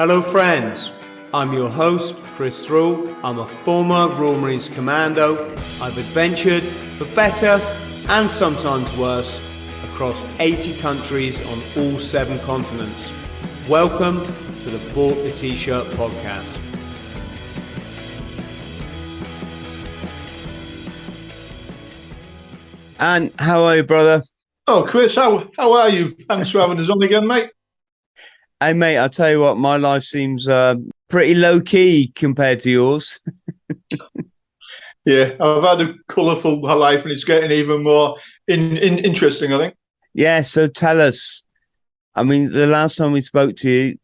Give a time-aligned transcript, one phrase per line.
[0.00, 0.90] Hello, friends.
[1.34, 3.14] I'm your host, Chris Thrall.
[3.22, 5.46] I'm a former Royal Marines Commando.
[5.78, 6.62] I've adventured
[6.96, 7.62] for better
[8.08, 9.38] and sometimes worse
[9.84, 13.12] across 80 countries on all seven continents.
[13.68, 16.58] Welcome to the Bought the T-Shirt podcast.
[22.98, 24.22] And how are you, brother?
[24.66, 26.12] Oh, Chris, how how are you?
[26.12, 27.50] Thanks for having us on again, mate.
[28.62, 30.74] Hey, mate, I'll tell you what, my life seems uh,
[31.08, 33.18] pretty low key compared to yours.
[35.06, 39.54] yeah, I've had a colourful life, and it's getting even more in, in, interesting.
[39.54, 39.74] I think.
[40.12, 40.42] Yeah.
[40.42, 41.42] So tell us.
[42.14, 43.98] I mean, the last time we spoke to you,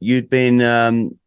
[0.00, 1.18] you'd been um,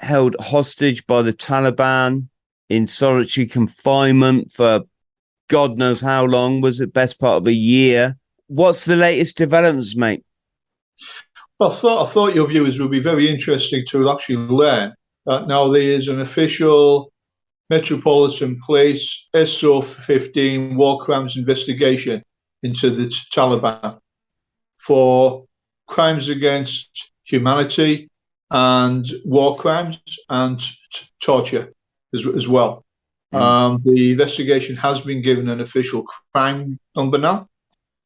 [0.00, 2.28] held hostage by the Taliban
[2.68, 4.80] in solitary confinement for
[5.48, 6.62] God knows how long.
[6.62, 8.16] Was it best part of a year?
[8.48, 10.24] What's the latest developments, mate?
[11.58, 14.94] Well, I thought I thought your viewers would be very interesting to actually learn
[15.26, 17.12] that now there is an official
[17.70, 22.22] Metropolitan Police SO 15 war crimes investigation
[22.62, 23.98] into the Taliban
[24.78, 25.44] for
[25.86, 28.08] crimes against humanity
[28.50, 29.98] and war crimes
[30.30, 31.72] and t- torture
[32.14, 32.84] as, as well.
[33.34, 33.40] Mm.
[33.40, 37.48] Um, the investigation has been given an official crime number now,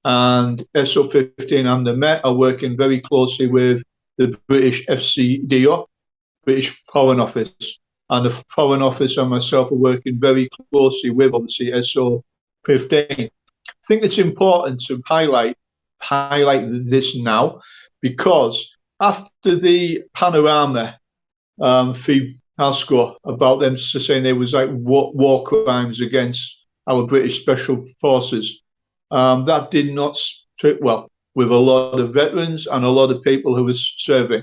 [0.04, 3.82] and SO15 and the Met are working very closely with
[4.18, 5.86] the British FCDO,
[6.44, 11.66] British Foreign Office, and the Foreign Office and myself are working very closely with obviously
[11.66, 13.30] SO15.
[13.68, 15.56] I think it's important to highlight
[16.00, 17.60] highlight this now
[18.00, 20.98] because after the panorama
[21.60, 27.84] um, fiasco about them saying there was like war, war crimes against our British Special
[28.00, 28.61] Forces,
[29.12, 30.16] um, that did not
[30.58, 34.42] sit well with a lot of veterans and a lot of people who were serving.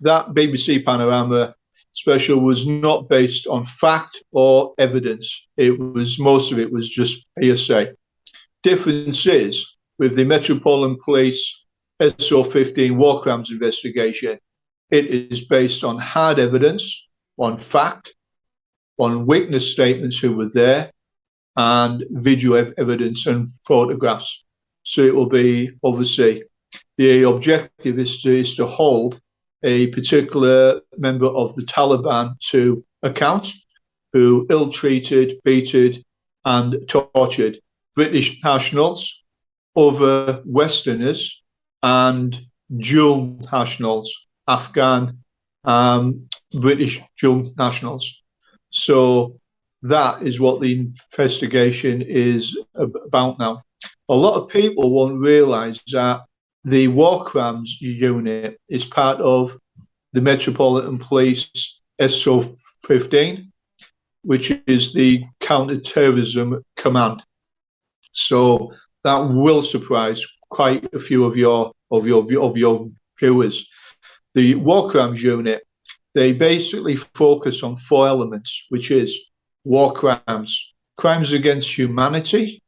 [0.00, 1.54] That BBC Panorama
[1.92, 5.48] special was not based on fact or evidence.
[5.56, 7.92] It was most of it was just hearsay.
[8.62, 11.66] Difference is with the Metropolitan Police
[12.00, 14.38] SO15 war crimes investigation,
[14.90, 18.14] it is based on hard evidence, on fact,
[18.98, 20.90] on witness statements who were there,
[21.56, 24.44] and video evidence and photographs.
[24.82, 26.44] So it will be obviously
[26.96, 29.20] the objective is to, is to hold
[29.62, 33.48] a particular member of the Taliban to account
[34.12, 36.04] who ill treated, beated,
[36.44, 37.60] and tortured
[37.94, 39.24] British nationals,
[39.76, 41.42] other Westerners,
[41.82, 42.38] and
[42.76, 45.18] dual nationals, Afghan,
[45.64, 48.22] um, British dual nationals.
[48.70, 49.39] So
[49.82, 53.62] that is what the investigation is about now.
[54.08, 56.22] A lot of people won't realise that
[56.64, 59.56] the war crimes unit is part of
[60.12, 63.50] the Metropolitan Police SO 15,
[64.22, 67.22] which is the counter-terrorism command.
[68.12, 68.72] So
[69.04, 72.86] that will surprise quite a few of your of your of your
[73.18, 73.68] viewers.
[74.34, 75.62] The war crimes unit
[76.14, 79.29] they basically focus on four elements, which is
[79.64, 82.62] war crimes, crimes against humanity,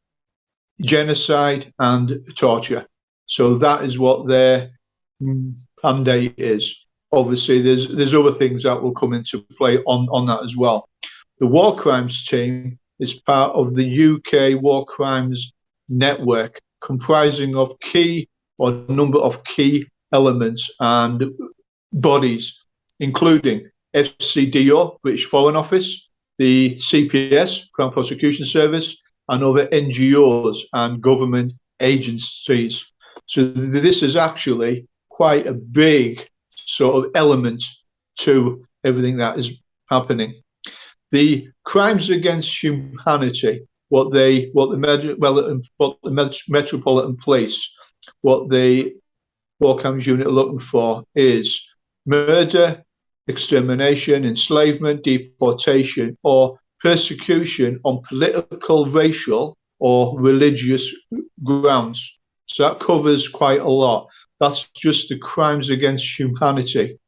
[0.80, 2.86] genocide, and torture.
[3.26, 4.70] So that is what their
[5.22, 6.86] mm, mandate is.
[7.12, 10.88] Obviously, there's there's other things that will come into play on, on that as well.
[11.38, 15.52] The war crimes team is part of the UK war crimes
[15.88, 21.25] network, comprising of key or number of key elements and
[21.92, 22.64] bodies,
[23.00, 26.08] including FCDO, British Foreign Office,
[26.42, 28.97] the CPS, Crown Prosecution Service,
[29.28, 32.92] and other NGOs and government agencies.
[33.26, 37.62] So this is actually quite a big sort of element
[38.22, 40.42] to everything that is happening.
[41.12, 47.72] The crimes against humanity, what they, what the, well, um, what the Metropolitan Police,
[48.22, 48.97] what the
[49.60, 51.64] War Crimes Unit are looking for is
[52.04, 52.82] murder,
[53.28, 60.94] extermination, enslavement, deportation, or persecution on political, racial, or religious
[61.42, 62.20] grounds.
[62.46, 64.08] So that covers quite a lot.
[64.40, 66.98] That's just the crimes against humanity.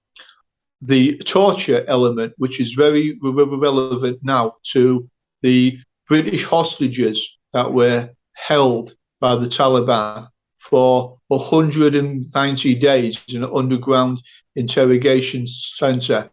[0.83, 5.09] The torture element, which is very relevant now to
[5.43, 5.79] the
[6.09, 10.29] British hostages that were held by the Taliban
[10.69, 14.21] for 190 days in an underground
[14.57, 16.31] interrogation center.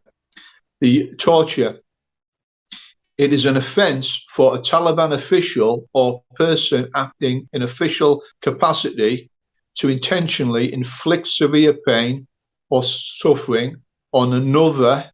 [0.80, 1.80] The torture.
[3.18, 9.30] It is an offence for a Taliban official or person acting in official capacity
[9.76, 12.26] to intentionally inflict severe pain
[12.70, 13.76] or suffering
[14.12, 15.12] on another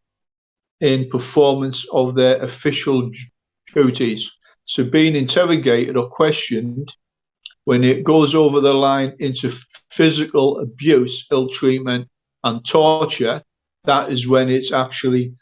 [0.79, 3.09] in performance of their official
[3.73, 4.31] duties.
[4.65, 6.93] So being interrogated or questioned
[7.67, 9.51] when it goes over the line into
[9.89, 12.07] physical abuse, ill treatment,
[12.45, 13.41] and torture,
[13.83, 15.33] that is when it's actually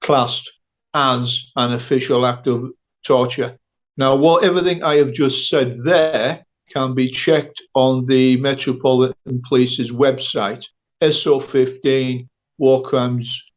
[0.00, 0.50] classed
[0.94, 2.70] as an official act of
[3.06, 3.58] torture.
[3.98, 9.92] Now, what everything I have just said there can be checked on the Metropolitan Police's
[9.92, 10.64] website,
[11.02, 12.26] SO15
[12.56, 13.52] War Crimes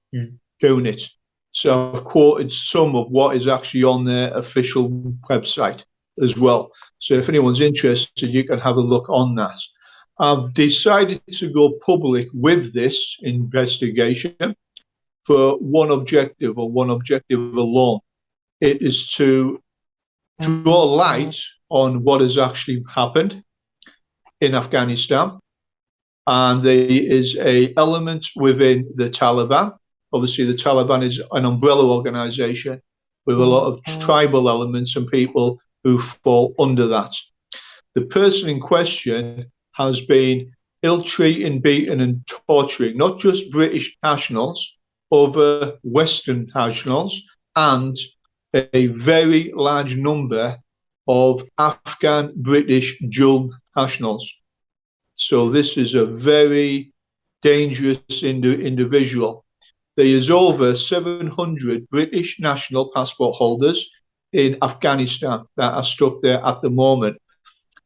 [0.61, 1.03] Unit.
[1.53, 4.89] So I've quoted some of what is actually on their official
[5.29, 5.85] website
[6.21, 6.73] as well.
[6.99, 9.57] So if anyone's interested, you can have a look on that.
[10.19, 14.55] I've decided to go public with this investigation
[15.25, 17.99] for one objective or one objective alone.
[18.61, 19.61] It is to
[20.39, 21.38] draw light
[21.69, 23.44] on what has actually happened
[24.41, 25.39] in Afghanistan.
[26.25, 29.75] And there is a element within the Taliban.
[30.11, 32.81] Obviously, the Taliban is an umbrella organization
[33.25, 37.13] with a lot of tribal elements and people who fall under that.
[37.95, 40.51] The person in question has been
[40.83, 44.79] ill treating, beaten, and torturing not just British nationals,
[45.12, 47.21] other Western nationals,
[47.56, 47.97] and
[48.53, 50.57] a very large number
[51.07, 54.41] of Afghan British dual nationals.
[55.15, 56.94] So this is a very
[57.41, 59.45] dangerous ind- individual.
[59.95, 63.89] There is over 700 British national passport holders
[64.37, 67.17] in Afghanistan that are stuck there at the moment.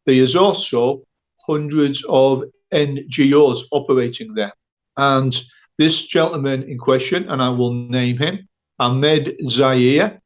[0.06, 1.04] There is also
[1.48, 2.44] hundreds of
[2.74, 4.52] NGOs operating there.
[4.98, 5.34] And
[5.78, 10.20] this gentleman in question, and I will name him, Ahmed Zahir,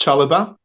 [0.00, 0.56] Taliban,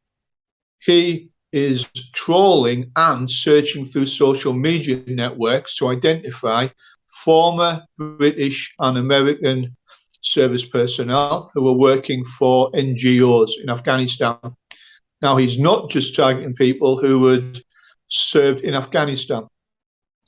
[0.80, 6.68] he is trawling and searching through social media networks to identify
[7.07, 9.77] former British and American
[10.24, 14.38] service personnel who are working for NGOs in Afghanistan.
[15.22, 17.62] Now, he's not just targeting people who had
[18.08, 19.48] served in Afghanistan.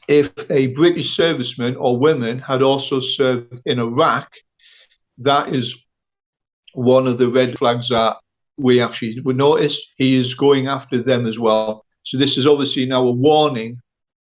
[0.08, 4.32] If a British serviceman or women had also served in Iraq,
[5.20, 5.86] that is
[6.74, 8.18] one of the red flags that
[8.58, 9.94] we actually would notice.
[9.98, 11.86] He is going after them as well.
[12.04, 13.82] So this is obviously now a warning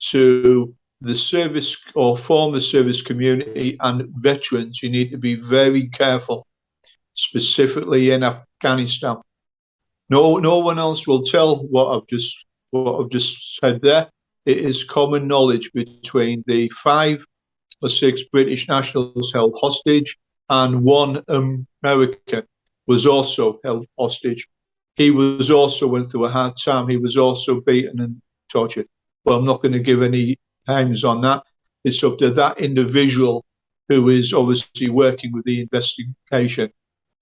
[0.10, 4.84] to the service or former service community and veterans.
[4.84, 6.46] You need to be very careful,
[7.14, 9.18] specifically in Afghanistan.
[10.10, 14.10] No, no one else will tell what I've just what I've just said there.
[14.46, 17.26] It is common knowledge between the five
[17.82, 20.18] or six British nationals held hostage
[20.50, 22.44] and one American
[22.88, 24.48] was also held hostage.
[24.96, 26.90] He was also went through a hard time.
[26.90, 28.88] He was also beaten and tortured.
[29.24, 30.38] Well, I'm not going to give any
[30.68, 31.44] names on that.
[31.84, 33.46] It's up to that individual
[33.88, 36.72] who is obviously working with the investigation.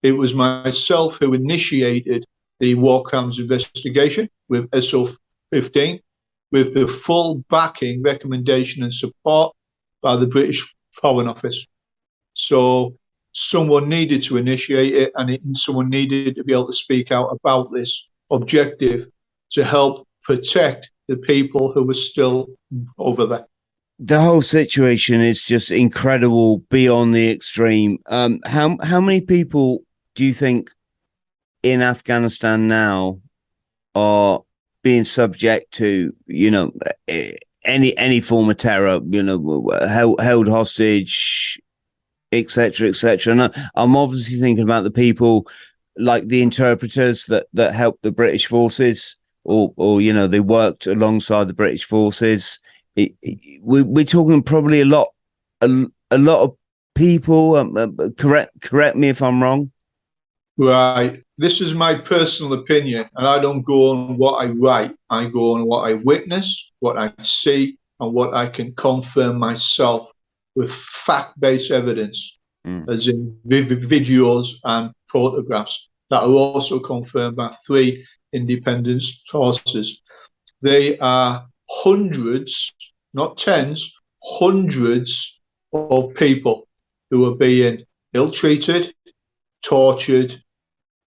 [0.03, 2.25] It was myself who initiated
[2.59, 5.09] the war crimes investigation with SO
[5.51, 5.99] 15
[6.51, 9.55] with the full backing, recommendation, and support
[10.01, 10.63] by the British
[10.93, 11.67] Foreign Office.
[12.33, 12.95] So
[13.33, 17.27] someone needed to initiate it and it, someone needed to be able to speak out
[17.27, 19.07] about this objective
[19.51, 22.47] to help protect the people who were still
[22.97, 23.45] over there.
[23.99, 27.97] The whole situation is just incredible beyond the extreme.
[28.05, 29.83] Um, how how many people
[30.13, 30.69] do you think
[31.63, 33.21] in Afghanistan now
[33.95, 34.41] are
[34.83, 36.71] being subject to you know
[37.65, 38.99] any any form of terror?
[39.09, 41.59] You know, held, held hostage,
[42.31, 43.31] etc., etc.
[43.31, 45.47] And I, I'm obviously thinking about the people
[45.97, 50.85] like the interpreters that that helped the British forces, or or you know they worked
[50.85, 52.59] alongside the British forces.
[52.95, 55.09] It, it, we, we're talking probably a lot,
[55.61, 56.55] a, a lot of
[56.93, 57.55] people.
[57.55, 59.71] Um, uh, correct correct me if I'm wrong.
[60.57, 61.23] Right.
[61.37, 64.95] This is my personal opinion, and I don't go on what I write.
[65.09, 70.11] I go on what I witness, what I see, and what I can confirm myself
[70.55, 72.89] with fact-based evidence, mm.
[72.89, 78.03] as in videos and photographs that are also confirmed by three
[78.33, 80.01] independent sources.
[80.61, 82.73] They are hundreds,
[83.13, 83.93] not tens,
[84.23, 85.41] hundreds
[85.73, 86.67] of people
[87.09, 88.93] who are being ill-treated,
[89.63, 90.35] tortured,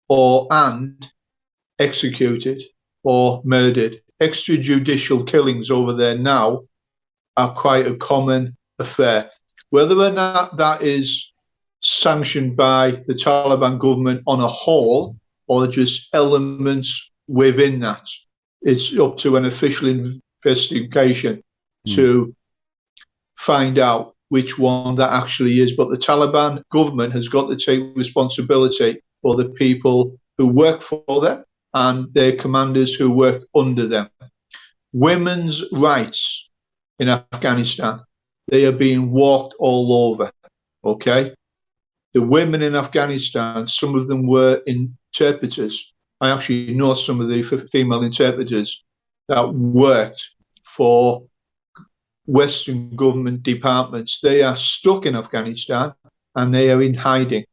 [0.07, 1.07] or and
[1.79, 2.63] executed
[3.03, 4.01] or murdered.
[4.21, 6.63] Extrajudicial killings over there now
[7.37, 9.29] are quite a common affair.
[9.69, 11.31] Whether or not that is
[11.81, 15.15] sanctioned by the Taliban government on a whole
[15.49, 18.07] or just elements within that,
[18.61, 21.43] it's up to an official investigation
[21.85, 21.95] mm.
[21.95, 22.33] to
[23.37, 24.15] find out.
[24.29, 25.75] which one that actually is.
[25.75, 31.21] But the Taliban government has got to take responsibility for the people who work for
[31.21, 34.07] them and their commanders who work under them.
[34.93, 36.49] Women's rights
[36.99, 38.01] in Afghanistan,
[38.47, 40.31] they are being walked all over.
[40.83, 41.33] Okay.
[42.13, 45.93] The women in Afghanistan, some of them were interpreters.
[46.21, 48.83] I actually know some of the female interpreters
[49.27, 51.23] that worked for
[52.25, 54.19] Western government departments.
[54.21, 55.93] They are stuck in Afghanistan
[56.35, 57.45] and they are in hiding.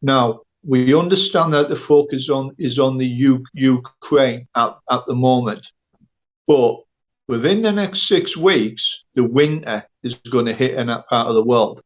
[0.00, 5.14] Now, we understand that the focus on is on the U- Ukraine at, at the
[5.14, 5.66] moment,
[6.46, 6.76] but
[7.28, 11.34] within the next six weeks, the winter is going to hit in that part of
[11.34, 11.82] the world,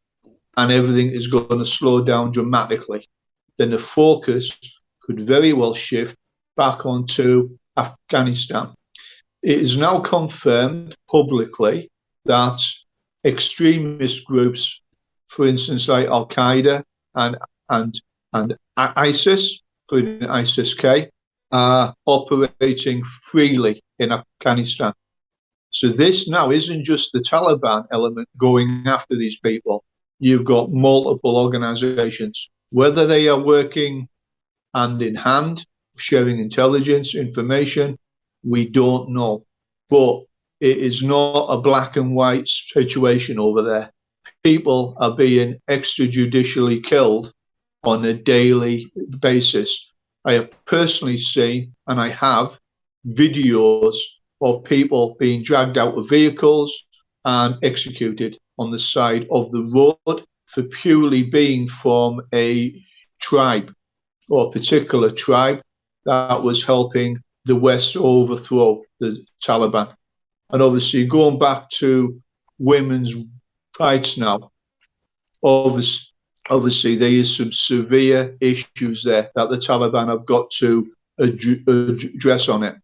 [0.56, 3.08] and everything is going to slow down dramatically.
[3.58, 4.58] Then the focus
[5.02, 6.16] could very well shift
[6.56, 8.74] back onto Afghanistan.
[9.42, 11.90] It is now confirmed publicly
[12.24, 12.60] that
[13.24, 14.82] extremist groups,
[15.28, 16.82] for instance, like Al Qaeda
[17.14, 17.36] and
[17.68, 18.00] and
[18.32, 21.10] and ISIS, including ISIS-K,
[21.52, 24.92] are operating freely in Afghanistan.
[25.70, 29.84] So this now isn't just the Taliban element going after these people.
[30.18, 34.08] You've got multiple organizations, whether they are working
[34.74, 37.98] hand in hand, sharing intelligence, information,
[38.42, 39.44] we don't know.
[39.88, 40.24] But
[40.60, 43.92] it is not a black and white situation over there.
[44.42, 47.32] People are being extrajudicially killed
[47.84, 49.92] on a daily basis.
[50.24, 52.58] I have personally seen, and I have,
[53.06, 53.96] videos
[54.40, 56.84] of people being dragged out of vehicles
[57.24, 59.62] and executed on the side of the
[60.06, 62.74] road for purely being from a
[63.20, 63.72] tribe
[64.28, 65.60] or a particular tribe
[66.04, 69.94] that was helping the West overthrow the Taliban.
[70.50, 72.20] And obviously, going back to
[72.58, 73.14] women's
[73.78, 74.50] rights now,
[75.42, 76.12] obviously,
[76.50, 82.62] obviously there is some severe issues there that the Taliban have got to address on
[82.62, 82.76] it.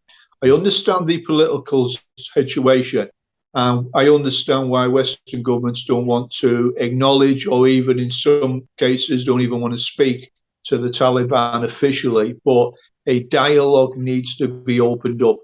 [0.43, 1.89] I understand the political
[2.19, 3.09] situation.
[3.55, 9.25] Um, I understand why Western governments don't want to acknowledge, or even in some cases,
[9.25, 10.33] don't even want to speak
[10.65, 12.35] to the Taliban officially.
[12.45, 12.73] But
[13.07, 15.39] a dialogue needs to be opened up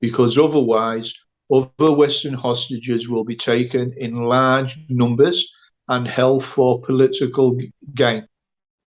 [0.00, 1.14] because otherwise,
[1.52, 5.48] other Western hostages will be taken in large numbers
[5.88, 7.58] and held for political
[7.94, 8.26] gain.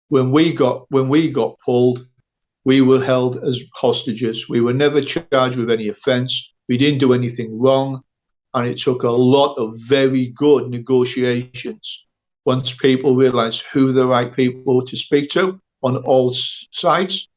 [0.09, 2.05] When we got when we got pulled,
[2.65, 4.49] we were held as hostages.
[4.49, 6.53] We were never charged with any offence.
[6.67, 8.03] We didn't do anything wrong,
[8.53, 12.07] and it took a lot of very good negotiations.
[12.45, 17.29] Once people realised who the right people to speak to on all sides,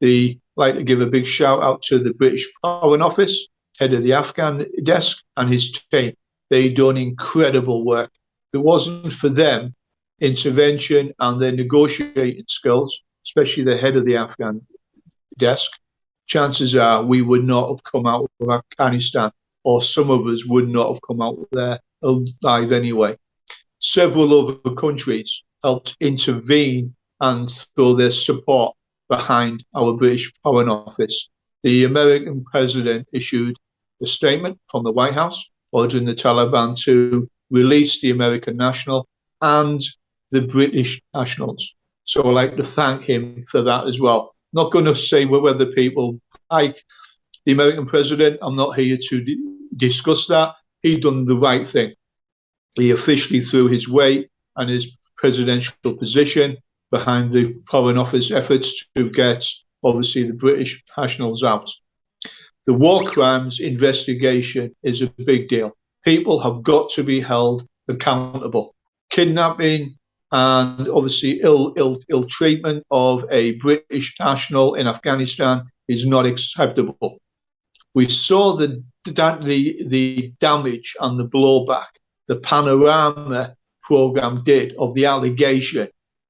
[0.00, 4.02] the like to give a big shout out to the British Foreign Office, head of
[4.02, 6.14] the Afghan desk, and his team.
[6.50, 8.10] They done incredible work
[8.52, 9.74] it wasn't for them,
[10.20, 14.66] intervention and their negotiating skills, especially the head of the Afghan
[15.36, 15.70] desk,
[16.26, 19.30] chances are we would not have come out of Afghanistan,
[19.68, 23.14] or some of us would not have come out there alive anyway.
[23.80, 28.74] Several other countries helped intervene and throw their support
[29.10, 31.28] behind our British Foreign Office.
[31.64, 33.56] The American president issued
[34.02, 39.06] a statement from the White House ordering the Taliban to release the American national
[39.42, 39.82] and
[40.30, 41.76] the British nationals.
[42.04, 44.34] So I'd like to thank him for that as well.
[44.54, 46.18] Not going to say whether people
[46.50, 46.82] like
[47.48, 48.38] the American president.
[48.42, 50.54] I'm not here to d- discuss that.
[50.82, 51.94] He done the right thing.
[52.74, 56.58] He officially threw his weight and his presidential position
[56.90, 59.42] behind the Foreign Office efforts to get,
[59.82, 61.70] obviously, the British nationals out.
[62.66, 65.74] The war crimes investigation is a big deal
[66.04, 68.74] people have got to be held accountable.
[69.10, 69.96] Kidnapping
[70.32, 77.18] and obviously ill, Ill, Ill treatment of a British national in Afghanistan is not acceptable.
[77.98, 81.88] We saw the, the, the damage and the blowback
[82.28, 85.88] the Panorama program did of the allegation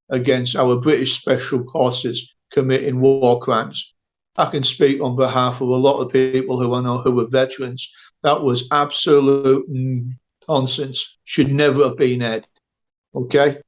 [0.09, 3.95] against our British special forces committing war crimes.
[4.39, 7.29] I can speak on behalf of a lot of people who I know who are
[7.29, 9.67] veterans that was absolute
[10.49, 11.19] nonsense.
[11.25, 12.47] Should never have been aired.
[13.15, 13.59] Okay?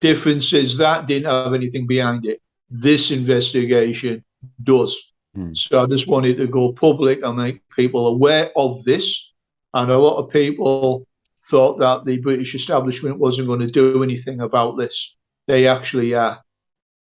[0.00, 2.42] Difference is that didn't have anything behind it.
[2.68, 4.24] This investigation
[4.64, 5.12] does.
[5.36, 5.56] Mm.
[5.56, 9.34] So I just wanted to go public and make people aware of this.
[9.74, 11.06] And a lot of people
[11.50, 15.16] thought that the British establishment wasn't going to do anything about this.
[15.46, 16.42] They actually are.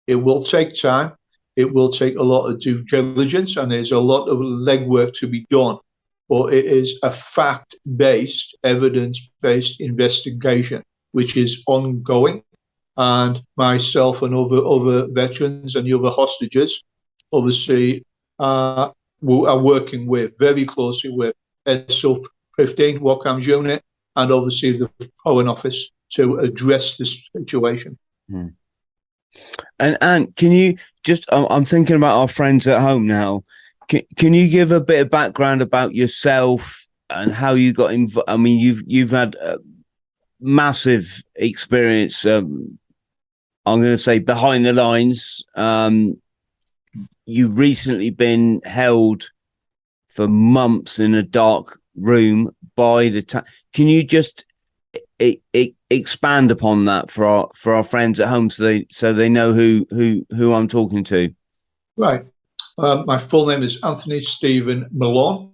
[0.06, 1.12] It will take time.
[1.56, 5.28] It will take a lot of due diligence, and there's a lot of legwork to
[5.28, 5.78] be done
[6.28, 12.42] but it is a fact based, evidence based investigation, which is ongoing.
[12.96, 16.84] And myself and other, other veterans and the other hostages,
[17.32, 18.04] obviously,
[18.38, 21.34] uh, we are working with very closely with
[21.88, 22.18] SO
[22.56, 23.82] 15, war crimes unit,
[24.16, 24.90] and obviously the
[25.22, 27.98] Foreign Office to address this situation.
[28.28, 28.48] Hmm.
[29.80, 31.24] And and can you just?
[31.32, 33.42] I'm thinking about our friends at home now.
[33.88, 38.30] Can, can you give a bit of background about yourself and how you got involved?
[38.30, 39.34] I mean, you've you've had
[40.40, 42.24] massive experience.
[42.24, 42.78] Um,
[43.66, 45.42] I'm going to say behind the lines.
[45.56, 46.20] Um,
[47.26, 49.30] you've recently been held
[50.08, 53.22] for months in a dark room by the.
[53.22, 54.44] Ta- Can you just
[55.90, 59.52] expand upon that for our for our friends at home so they so they know
[59.52, 61.34] who who who I'm talking to?
[61.96, 62.24] Right.
[62.76, 65.52] Um, my full name is Anthony Stephen Malone.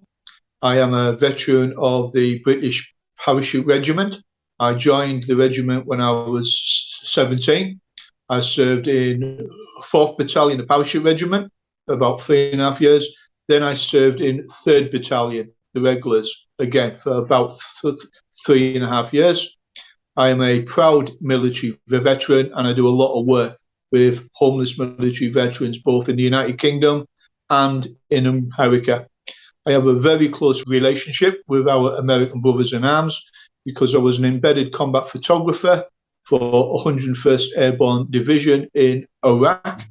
[0.63, 4.19] I am a veteran of the British Parachute Regiment.
[4.59, 7.81] I joined the regiment when I was 17.
[8.29, 9.49] I served in
[9.93, 11.51] 4th Battalion, the Parachute Regiment,
[11.89, 13.15] about three and a half years.
[13.49, 17.51] Then I served in 3rd Battalion, the regulars, again, for about
[17.83, 17.95] th-
[18.45, 19.59] three and a half years.
[20.17, 23.57] I am a proud military veteran and I do a lot of work
[23.93, 27.07] with homeless military veterans, both in the United Kingdom
[27.49, 29.07] and in America.
[29.67, 33.23] I have a very close relationship with our American brothers in arms
[33.65, 35.85] because I was an embedded combat photographer
[36.25, 36.41] for
[36.85, 39.85] 101st Airborne Division in Iraq.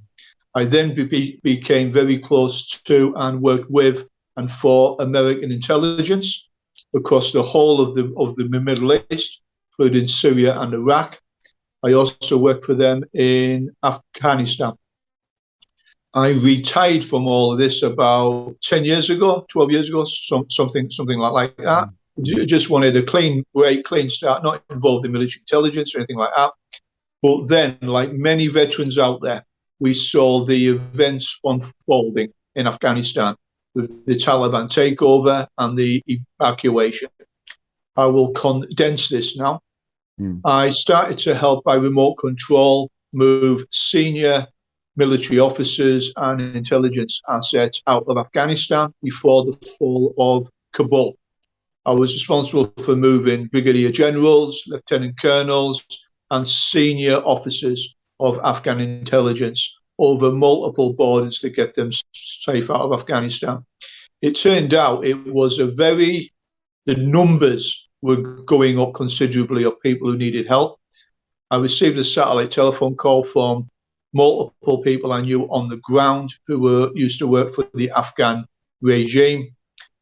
[0.59, 6.49] I then be- became very close to and worked with and for American intelligence
[6.93, 11.19] across the whole of the of the Middle East, including Syria and Iraq.
[11.83, 14.73] I also worked for them in Afghanistan.
[16.13, 20.89] I retired from all of this about 10 years ago, 12 years ago, some, something
[20.91, 21.87] something like, like that.
[22.19, 22.45] Mm-hmm.
[22.47, 26.33] Just wanted a clean break, clean start, not involved in military intelligence or anything like
[26.35, 26.51] that.
[27.21, 29.45] But then, like many veterans out there,
[29.79, 33.35] we saw the events unfolding in Afghanistan
[33.75, 37.09] with the Taliban takeover and the evacuation.
[37.95, 39.61] I will condense this now.
[40.19, 40.41] Mm.
[40.43, 44.47] I started to help by remote control move senior
[44.95, 51.15] military officers and intelligence assets out of Afghanistan before the fall of Kabul.
[51.85, 55.85] I was responsible for moving brigadier generals, lieutenant colonels,
[56.29, 62.93] and senior officers of Afghan intelligence over multiple borders to get them safe out of
[62.93, 63.65] Afghanistan.
[64.21, 66.31] It turned out it was a very,
[66.85, 70.79] the numbers were going up considerably of people who needed help.
[71.51, 73.69] I received a satellite telephone call from
[74.13, 78.45] multiple people I knew on the ground who were used to work for the Afghan
[78.81, 79.55] regime.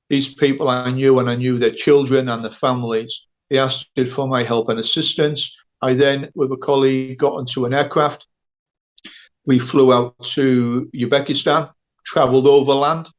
[0.09, 3.27] These people I knew and I knew their children and their families.
[3.49, 5.55] They asked for my help and assistance.
[5.81, 8.27] I then, with a colleague, got onto an aircraft.
[9.45, 11.71] We flew out to Uzbekistan,
[12.05, 13.09] traveled overland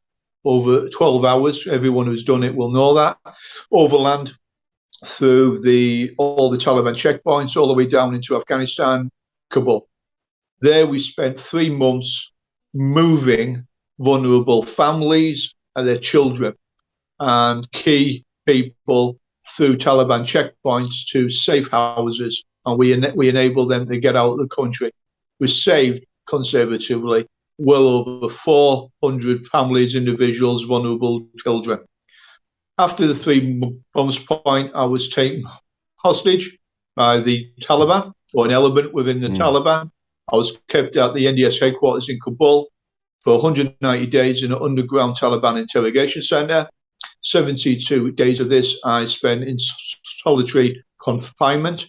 [0.44, 1.66] over 12 hours.
[1.66, 3.18] Everyone who's done it will know that.
[3.71, 4.33] Overland
[5.05, 9.11] through the all the Taliban checkpoints, all the way down into Afghanistan,
[9.51, 9.88] Kabul.
[10.61, 12.33] There we spent three months
[12.75, 13.66] moving
[13.99, 16.55] vulnerable families and their children
[17.21, 19.18] and key people
[19.56, 24.32] through Taliban checkpoints to safe houses, and we en- we enabled them to get out
[24.32, 24.90] of the country.
[25.40, 27.26] We saved conservatively
[27.58, 31.80] well over 400 families, individuals, vulnerable children.
[32.78, 33.61] After the three
[33.94, 35.44] months point, I was taken
[35.96, 36.56] hostage
[36.94, 39.37] by the Taliban or an element within the mm.
[39.37, 39.90] Taliban.
[40.32, 42.68] I was kept at the NDS headquarters in Kabul
[43.20, 46.68] for 190 days in an underground Taliban interrogation center.
[47.22, 49.57] 72 days of this I spent in
[50.22, 51.87] solitary confinement.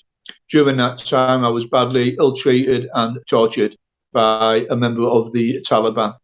[0.49, 3.75] During that time, I was badly ill treated and tortured
[4.11, 6.15] by a member of the Taliban.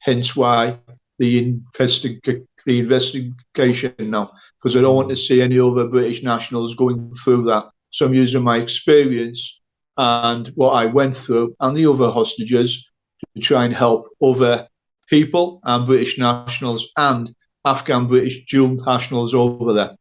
[0.00, 0.78] Hence why
[1.18, 6.74] the, investi- the investigation now, because I don't want to see any other British nationals
[6.74, 7.66] going through that.
[7.90, 9.60] So I'm using my experience
[9.96, 12.90] and what I went through and the other hostages
[13.34, 14.66] to try and help other
[15.08, 17.32] people and British nationals and
[17.64, 19.96] Afghan British dual nationals over there.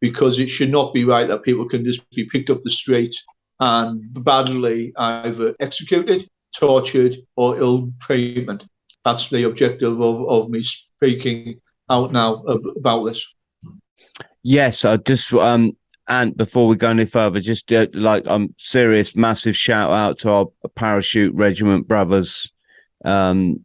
[0.00, 3.14] Because it should not be right that people can just be picked up the street
[3.60, 8.64] and badly either executed, tortured, or ill treatment.
[9.04, 13.34] That's the objective of, of me speaking out now about this.
[14.42, 15.76] Yes, I just um
[16.08, 20.18] and before we go any further, just uh, like I'm um, serious, massive shout out
[20.18, 22.52] to our parachute regiment brothers.
[23.04, 23.63] Um,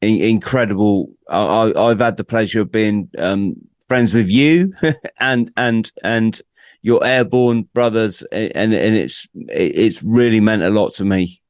[0.00, 1.10] in- incredible.
[1.28, 3.56] I, have had the pleasure of being um,
[3.88, 4.72] friends with you
[5.20, 6.40] and and and
[6.82, 11.42] your airborne brothers, and and it's it's really meant a lot to me.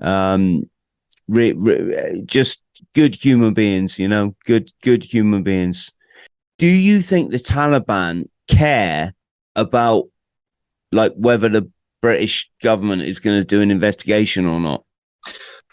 [0.00, 0.64] Um,
[1.28, 2.62] re, re, just
[2.94, 5.92] good human beings, you know, good good human beings.
[6.58, 9.14] Do you think the Taliban care
[9.54, 10.06] about
[10.92, 14.84] like whether the British government is going to do an investigation or not?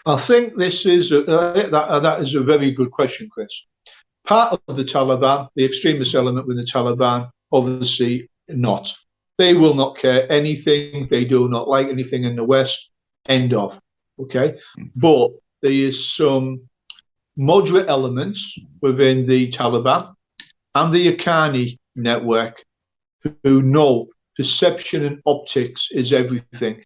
[0.06, 3.68] I think this is a, uh, that, that is a very good question, Chris.
[4.26, 8.92] Part of the Taliban, the extremist element with the Taliban, obviously not.
[9.38, 11.06] They will not care anything.
[11.06, 12.92] They do not like anything in the West.
[13.28, 13.80] End of.
[14.20, 14.58] Okay.
[14.78, 14.84] Mm-hmm.
[14.96, 16.62] But there is some
[17.36, 20.14] moderate elements within the Taliban
[20.74, 22.64] and the Haqqani network
[23.44, 26.84] who know perception and optics is everything.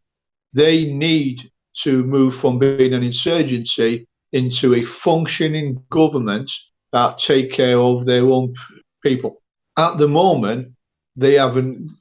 [0.53, 1.49] They need
[1.81, 6.51] to move from being an insurgency into a functioning government
[6.91, 8.53] that take care of their own
[9.01, 9.41] people.
[9.77, 10.73] At the moment,
[11.15, 11.91] they haven't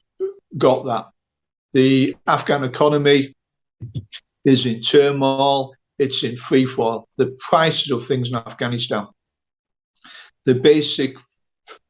[0.57, 1.07] got that.
[1.73, 3.35] The Afghan economy
[4.43, 7.07] is in turmoil, it's in free fall.
[7.17, 9.07] The prices of things in Afghanistan,
[10.45, 11.15] the basic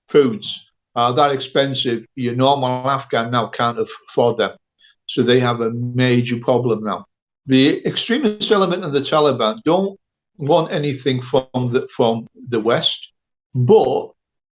[0.08, 2.06] foods are that expensive.
[2.16, 4.58] Your normal Afghan now can't afford them.
[5.06, 7.06] So they have a major problem now.
[7.50, 10.00] The extremist element of the Taliban don't
[10.38, 13.12] want anything from the from the West,
[13.56, 14.12] but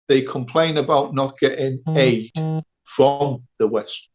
[0.09, 2.33] they complain about not getting aid
[2.85, 4.11] from the West.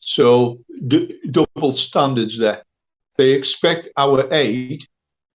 [0.00, 2.62] So d- double standards there.
[3.18, 4.86] They expect our aid.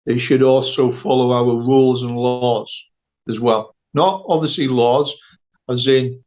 [0.04, 2.92] They should also follow our rules and laws
[3.26, 3.74] as well.
[3.94, 5.16] Not obviously laws,
[5.66, 6.22] as in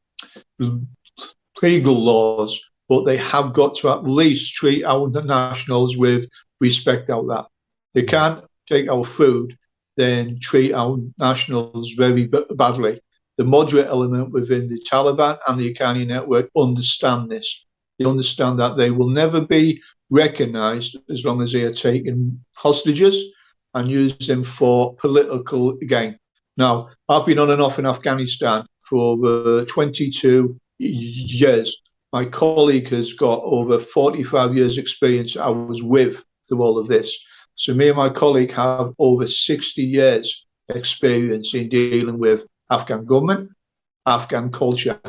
[1.62, 2.60] legal laws,
[2.90, 6.28] but they have got to at least treat our nationals with
[6.60, 7.46] respect out that.
[7.94, 9.56] They can't take our food,
[9.96, 13.00] then treat our nationals very badly.
[13.38, 17.66] The moderate element within the Taliban and the Haqqani network understand this.
[17.98, 23.24] They understand that they will never be recognized as long as they are taking hostages
[23.76, 26.18] and use them for political gain.
[26.58, 31.72] Now, I've been on and off in Afghanistan for over 22 years.
[32.12, 37.24] My colleague has got over 45 years' experience I was with through all of this.
[37.56, 43.52] So, me and my colleague have over 60 years' experience in dealing with Afghan government,
[44.06, 45.00] Afghan culture,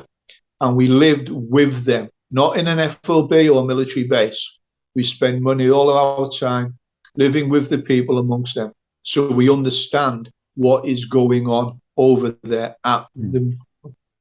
[0.61, 4.59] and we lived with them, not in an FOB or military base.
[4.95, 6.77] We spend money all our time
[7.17, 8.73] living with the people amongst them.
[9.03, 13.57] So we understand what is going on over there at the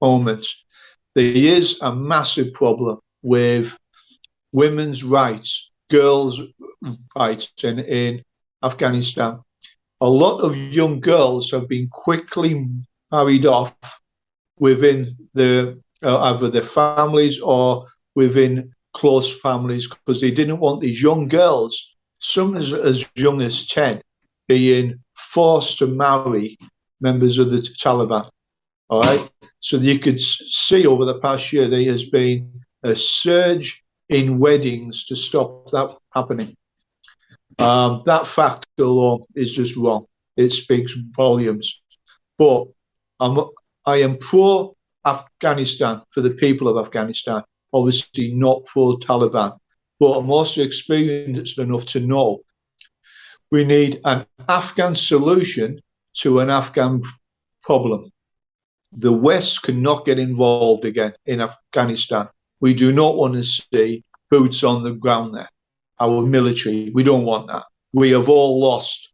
[0.02, 0.48] moment.
[1.20, 3.78] There is a massive problem with
[4.54, 6.42] women's rights, girls'
[7.14, 8.24] rights in, in
[8.64, 9.42] Afghanistan.
[10.00, 12.70] A lot of young girls have been quickly
[13.12, 13.76] married off
[14.60, 21.04] within the uh, either their families or within close families because they didn't want these
[21.04, 24.02] young girls, some as, as young as 10,
[24.48, 26.58] being forced to marry
[27.02, 28.30] members of the Taliban.
[28.90, 29.30] All right.
[29.60, 35.06] So you could see over the past year there has been a surge in weddings
[35.06, 36.56] to stop that happening.
[37.58, 40.06] Um, that fact alone is just wrong.
[40.38, 41.82] It speaks volumes.
[42.38, 42.68] But
[43.20, 43.38] I'm,
[43.86, 47.44] I am pro Afghanistan for the people of Afghanistan
[47.74, 49.58] obviously not pro Taliban,
[50.00, 52.42] but I'm also experienced enough to know
[53.52, 55.82] we need an Afghan solution
[56.18, 57.02] to an Afghan
[57.64, 58.12] problem.
[58.92, 62.28] The West cannot get involved again in Afghanistan.
[62.60, 65.50] We do not want to see boots on the ground there.
[66.00, 67.66] Our military, we don't want that.
[67.94, 69.14] We have all lost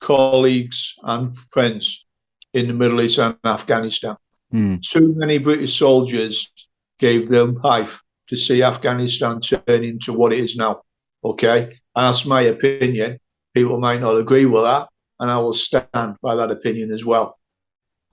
[0.00, 2.06] colleagues and friends
[2.52, 4.16] in the Middle East and Afghanistan.
[4.52, 4.80] Mm.
[4.82, 6.50] Too many British soldiers
[6.98, 10.82] gave them life to see Afghanistan turn into what it is now.
[11.24, 11.62] Okay.
[11.62, 13.18] And that's my opinion.
[13.54, 14.88] People might not agree with that.
[15.20, 17.38] And I will stand by that opinion as well.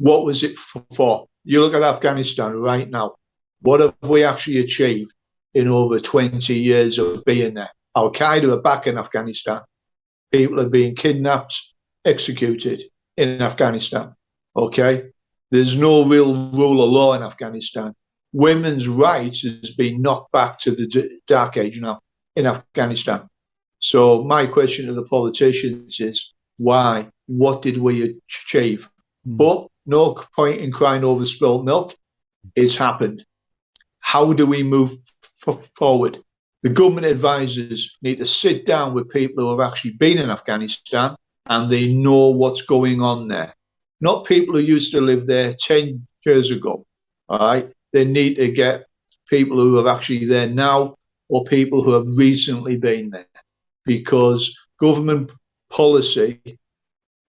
[0.02, 0.56] What was it
[0.96, 1.28] for?
[1.44, 3.16] You look at Afghanistan right now.
[3.62, 5.14] What have we actually achieved
[5.54, 7.70] in over 20 years of being there?
[7.96, 9.62] Al Qaeda are back in Afghanistan.
[10.32, 11.60] People are being kidnapped,
[12.06, 12.84] executed
[13.18, 14.16] in Afghanistan.
[14.56, 15.12] Okay.
[15.52, 17.94] There's no real rule of law in Afghanistan
[18.34, 22.00] women's rights has been knocked back to the dark age now
[22.36, 23.28] in Afghanistan.
[23.80, 27.10] So my question to the politicians is why?
[27.28, 28.90] What did we achieve?
[29.26, 29.38] Hmm.
[29.38, 31.96] But no point in crying over spilt milk.
[32.56, 33.26] It's happened.
[34.00, 34.92] How do we move
[35.48, 36.20] f- forward?
[36.64, 41.16] The government advisors need to sit down with people who have actually been in Afghanistan
[41.48, 43.54] and they know what's going on there.
[44.00, 46.86] Not people who used to live there 10 years ago
[47.30, 47.72] All right.
[47.94, 48.86] They need to get
[49.28, 50.96] people who are actually there now
[51.30, 53.26] or people who have recently been there
[53.86, 55.32] because government
[55.70, 56.60] policy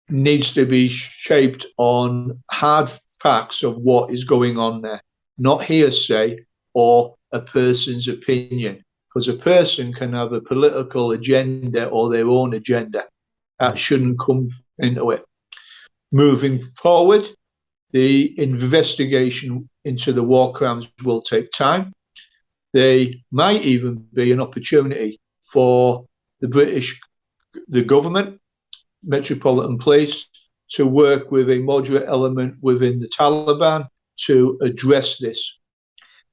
[0.09, 2.89] needs to be shaped on hard
[3.21, 5.01] facts of what is going on there,
[5.37, 8.83] not hearsay or a person's opinion.
[9.07, 13.05] Because a person can have a political agenda or their own agenda.
[13.59, 15.25] That shouldn't come into it.
[16.11, 17.27] Moving forward,
[17.91, 21.93] the investigation into the war crimes will take time.
[22.73, 25.19] They might even be an opportunity
[25.51, 26.05] for
[26.39, 26.99] the British,
[27.67, 28.38] the government,
[29.03, 30.27] Metropolitan Police,
[30.71, 33.87] to work with a moderate element within the Taliban
[34.25, 35.59] to address this.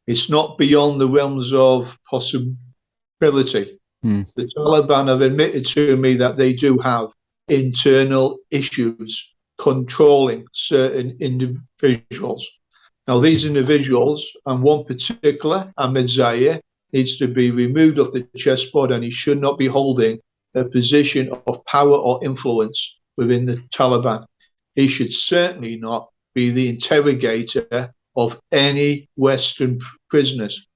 [0.07, 3.79] It's not beyond the realms of possibility.
[4.05, 4.27] Mm.
[4.37, 7.09] The Taliban have admitted to me that they do have
[7.49, 12.49] internal issues controlling certain individuals.
[13.09, 16.61] Now, these individuals, and one particular, Ahmed Zahir,
[16.93, 20.19] needs to be removed off the chessboard and he should not be holding
[20.57, 24.27] a position of power or influence within the Taliban.
[24.75, 30.67] He should certainly not be the interrogator of any Western prisoners.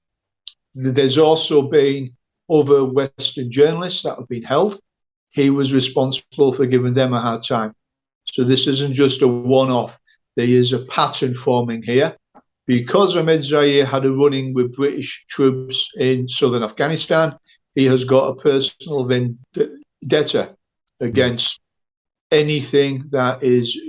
[0.73, 2.15] There's also been
[2.49, 4.79] other Western journalists that have been held.
[5.29, 7.73] He was responsible for giving them a hard time.
[8.25, 9.99] So this isn't just a one off,
[10.35, 12.15] there is a pattern forming here.
[12.67, 17.35] Because Ahmed Zahir had a running with British troops in southern Afghanistan,
[17.75, 20.55] he has got a personal vendetta
[20.99, 21.59] against
[22.31, 23.79] anything that is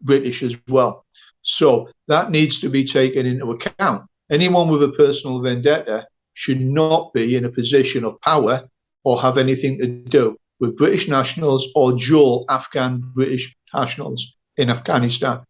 [0.00, 1.04] British as well.
[1.42, 4.08] So that needs to be taken into account.
[4.30, 8.62] Anyone with a personal vendetta should not be in a position of power
[9.04, 15.40] or have anything to do with British nationals or dual Afghan British nationals in Afghanistan.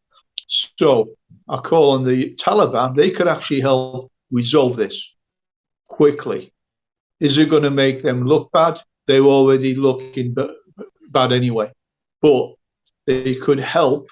[0.49, 1.11] So
[1.49, 5.17] I call on the Taliban, they could actually help resolve this
[5.87, 6.53] quickly.
[7.21, 8.81] Is it going to make them look bad?
[9.07, 10.35] They're already looking
[11.11, 11.73] bad anyway.
[12.21, 12.55] But
[13.07, 14.09] they could help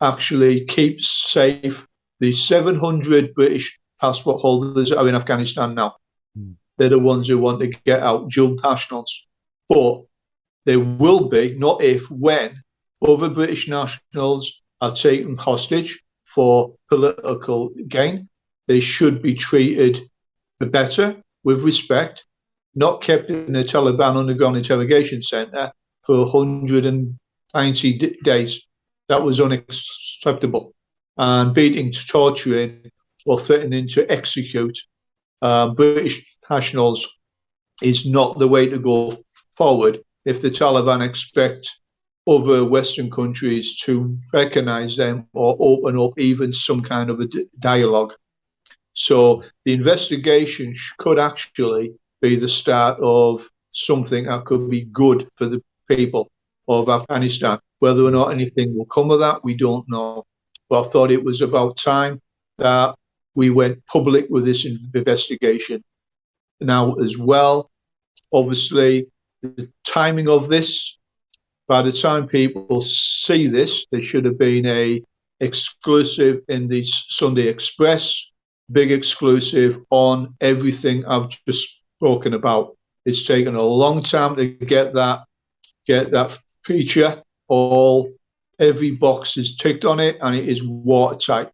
[0.00, 1.86] actually keep safe
[2.20, 5.96] the 700 British passport holders that are in Afghanistan now.
[6.38, 6.54] Mm.
[6.78, 9.28] They're the ones who want to get out, dual nationals.
[9.68, 10.02] But
[10.66, 12.62] there will be, not if, when,
[13.06, 18.28] other British nationals are taken hostage for political gain.
[18.68, 20.00] They should be treated
[20.60, 22.24] better with respect,
[22.74, 28.66] not kept in a Taliban underground interrogation centre for 190 d- days.
[29.08, 30.74] That was unacceptable.
[31.16, 32.90] And beating, torturing,
[33.26, 34.78] or threatening to execute
[35.42, 37.06] uh, British nationals
[37.82, 39.16] is not the way to go
[39.52, 41.68] forward if the Taliban expect
[42.28, 47.28] other Western countries to recognize them or open up even some kind of a
[47.58, 48.14] dialogue.
[48.92, 55.46] So the investigation could actually be the start of something that could be good for
[55.46, 56.30] the people
[56.68, 57.58] of Afghanistan.
[57.78, 60.24] Whether or not anything will come of that, we don't know.
[60.68, 62.20] But I thought it was about time
[62.58, 62.94] that
[63.34, 65.82] we went public with this investigation
[66.60, 67.70] now as well.
[68.32, 69.06] Obviously,
[69.42, 70.98] the timing of this
[71.66, 75.02] by the time people see this, there should have been a
[75.38, 78.32] exclusive in the Sunday Express,
[78.72, 82.76] big exclusive on everything I've just spoken about.
[83.04, 85.24] It's taken a long time to get that
[85.86, 87.22] get that feature.
[87.48, 88.12] All
[88.58, 91.50] every box is ticked on it, and it is watertight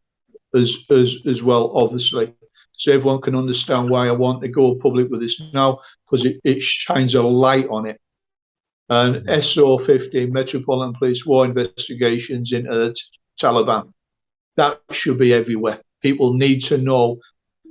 [0.55, 2.33] as as as well, obviously.
[2.73, 6.39] So everyone can understand why I want to go public with this now because it,
[6.45, 7.99] it shines a light on it
[8.89, 12.95] and SO 15 Metropolitan Police War investigations into the
[13.41, 13.93] Taliban.
[14.57, 15.81] That should be everywhere.
[16.03, 17.19] People need to know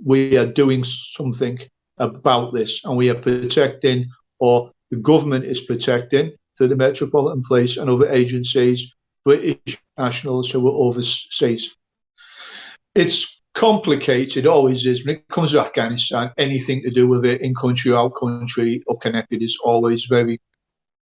[0.04, 1.60] we are doing something
[1.98, 4.08] about this and we are protecting,
[4.40, 10.68] or the government is protecting through the Metropolitan Police and other agencies, British nationals who
[10.68, 11.76] are overseas.
[12.94, 15.06] It's complicated, always is.
[15.06, 18.98] When it comes to Afghanistan, anything to do with it in country, out country, or
[18.98, 20.40] connected is always very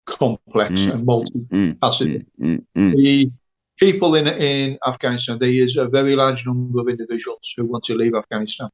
[0.06, 0.94] complex mm.
[0.94, 2.26] and multifaceted.
[2.40, 3.30] Mm, mm, mm, the
[3.78, 7.94] people in in Afghanistan, there is a very large number of individuals who want to
[7.94, 8.68] leave Afghanistan.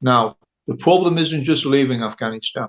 [0.00, 0.36] Now,
[0.68, 2.68] the problem isn't just leaving Afghanistan;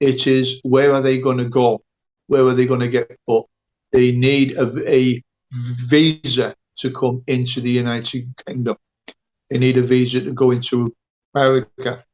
[0.00, 1.82] it is where are they going to go?
[2.26, 3.46] Where are they going to get put?
[3.92, 5.22] They need a, a
[5.52, 8.76] visa to come into the United Kingdom.
[9.48, 10.94] They need a visa to go into
[11.34, 12.04] America.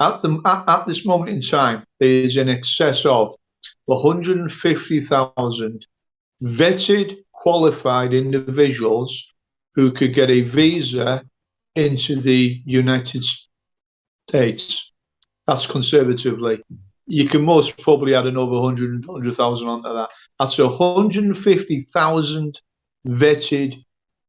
[0.00, 3.34] At, the, at, at this moment in time, there is in excess of
[3.86, 5.86] 150,000
[6.42, 9.34] vetted, qualified individuals
[9.74, 11.24] who could get a visa
[11.74, 13.26] into the United
[14.28, 14.92] States.
[15.46, 16.62] That's conservatively.
[17.06, 20.10] You can most probably add another 100, 100,000 onto that.
[20.38, 22.60] That's 150,000
[23.06, 23.76] vetted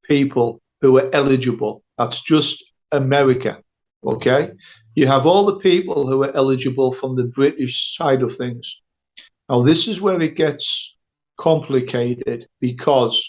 [0.03, 1.83] people who are eligible.
[1.97, 3.61] That's just America.
[4.03, 4.53] Okay.
[4.95, 8.81] You have all the people who are eligible from the British side of things.
[9.49, 10.97] Now, this is where it gets
[11.37, 13.27] complicated because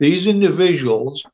[0.00, 1.24] these individuals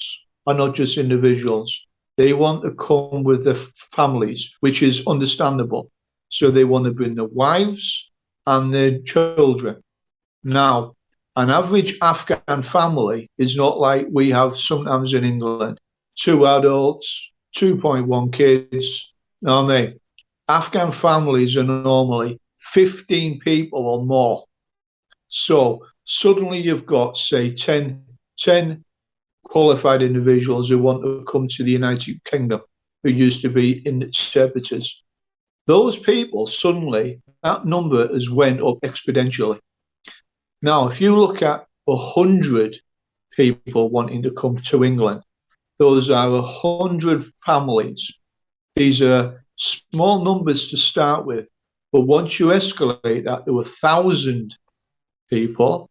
[0.46, 1.86] are not just individuals.
[2.20, 5.90] They want to come with their families, which is understandable.
[6.28, 8.12] So they want to bring their wives
[8.46, 9.82] and their children.
[10.44, 10.96] Now,
[11.34, 15.80] an average Afghan family is not like we have sometimes in England
[16.14, 19.14] two adults, 2.1 kids.
[19.40, 20.00] What I mean?
[20.46, 24.44] Afghan families are normally 15 people or more.
[25.28, 28.04] So suddenly you've got, say, 10,
[28.36, 28.84] 10
[29.50, 32.60] qualified individuals who want to come to the United Kingdom
[33.02, 35.04] who used to be interpreters.
[35.66, 39.58] Those people suddenly, that number has went up exponentially.
[40.62, 42.76] Now, if you look at a hundred
[43.32, 45.22] people wanting to come to England,
[45.78, 48.08] those are a hundred families.
[48.76, 51.48] These are small numbers to start with,
[51.92, 54.56] but once you escalate that to a thousand
[55.28, 55.89] people,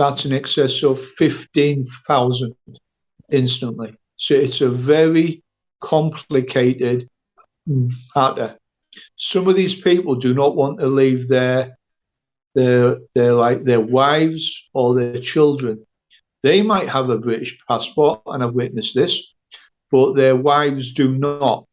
[0.00, 2.54] that's in excess of 15,000
[3.30, 3.94] instantly.
[4.16, 5.42] So it's a very
[5.82, 7.06] complicated
[8.16, 8.56] matter.
[9.16, 11.76] Some of these people do not want to leave their
[12.54, 15.86] their their like their wives or their children.
[16.42, 19.34] They might have a British passport, and I've witnessed this,
[19.90, 21.66] but their wives do not.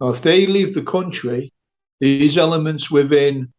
[0.00, 1.52] Now, if they leave the country,
[2.00, 3.52] these elements within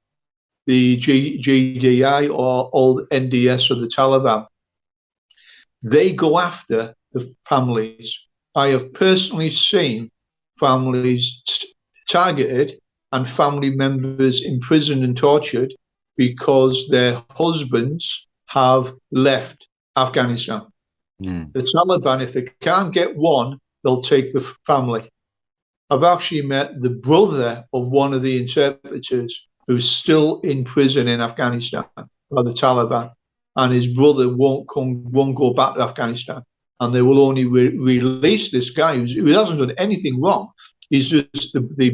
[0.68, 4.46] the G- GDI or old NDS or the Taliban,
[5.84, 8.28] they go after the families.
[8.56, 10.12] I have personally seen
[10.60, 11.74] families t-
[12.10, 12.80] targeted
[13.12, 15.74] and family members imprisoned and tortured
[16.18, 20.62] because their husbands have left Afghanistan.
[21.22, 21.54] Mm.
[21.54, 25.10] The Taliban, if they can't get one, they'll take the family.
[25.90, 31.22] I've actually met the brother of one of the interpreters who's still in prison in
[31.22, 33.12] Afghanistan by the Taliban,
[33.56, 36.42] and his brother won't come, won't go back to Afghanistan,
[36.80, 40.52] and they will only re- release this guy who hasn't done anything wrong.
[40.90, 41.92] He's just the, the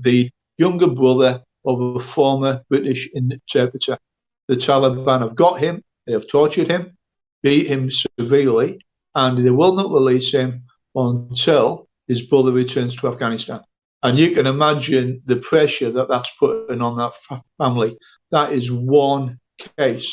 [0.00, 3.98] the younger brother of a former British interpreter.
[4.48, 6.96] The Taliban have got him, they have tortured him,
[7.42, 8.80] beat him severely,
[9.14, 13.60] and they will not release him until his brother returns to Afghanistan.
[14.02, 17.12] And you can imagine the pressure that that's putting on that
[17.58, 17.98] family.
[18.30, 19.38] That is one
[19.76, 20.12] case.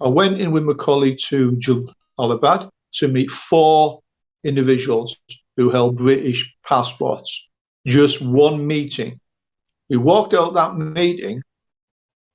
[0.00, 4.00] I went in with my colleague to Jalalabad to meet four
[4.42, 5.16] individuals
[5.56, 7.48] who held British passports.
[7.86, 9.20] Just one meeting.
[9.88, 11.42] We walked out that meeting,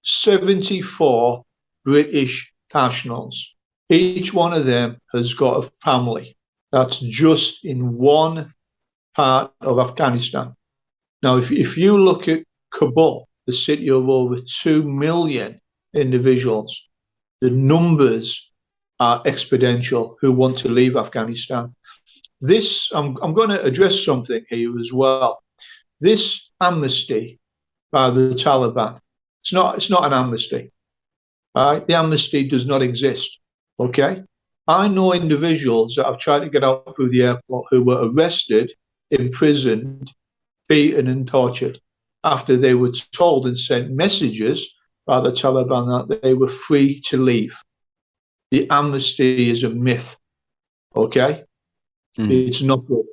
[0.04, 1.44] 74
[1.86, 3.56] British nationals.
[3.90, 6.38] Each one of them has got a family.
[6.72, 8.54] That's just in one
[9.16, 10.56] part of Afghanistan.
[11.22, 15.60] Now, if, if you look at Kabul, the city of over 2 million
[15.94, 16.90] individuals,
[17.42, 18.52] the numbers
[19.00, 21.74] are exponential who want to leave Afghanistan.
[22.42, 25.42] This, I'm, I'm going to address something here as well.
[26.00, 27.40] This amnesty
[27.92, 29.00] by the Taliban,
[29.42, 30.72] it's not, it's not an amnesty.
[31.56, 31.86] Right?
[31.86, 33.40] The amnesty does not exist.
[33.80, 34.24] Okay?
[34.68, 38.72] I know individuals that have tried to get out through the airport who were arrested,
[39.10, 40.12] imprisoned,
[40.70, 41.80] beaten, and tortured
[42.24, 47.18] after they were told and sent messages by the Taliban that they were free to
[47.18, 47.58] leave.
[48.52, 50.18] The amnesty is a myth.
[50.96, 51.44] Okay?
[52.18, 52.32] Mm.
[52.32, 53.06] It's not good.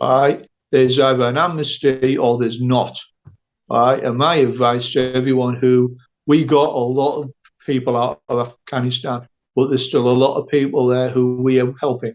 [0.00, 0.48] All right?
[0.70, 2.98] There's either an amnesty or there's not.
[3.68, 4.02] All right?
[4.02, 5.96] And my advice to everyone who
[6.26, 7.30] we got a lot of
[7.66, 11.72] people out of Afghanistan but there's still a lot of people there who we are
[11.80, 12.14] helping.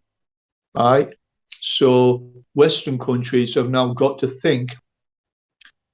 [0.76, 1.14] Right?
[1.60, 4.76] So Western countries have now got to think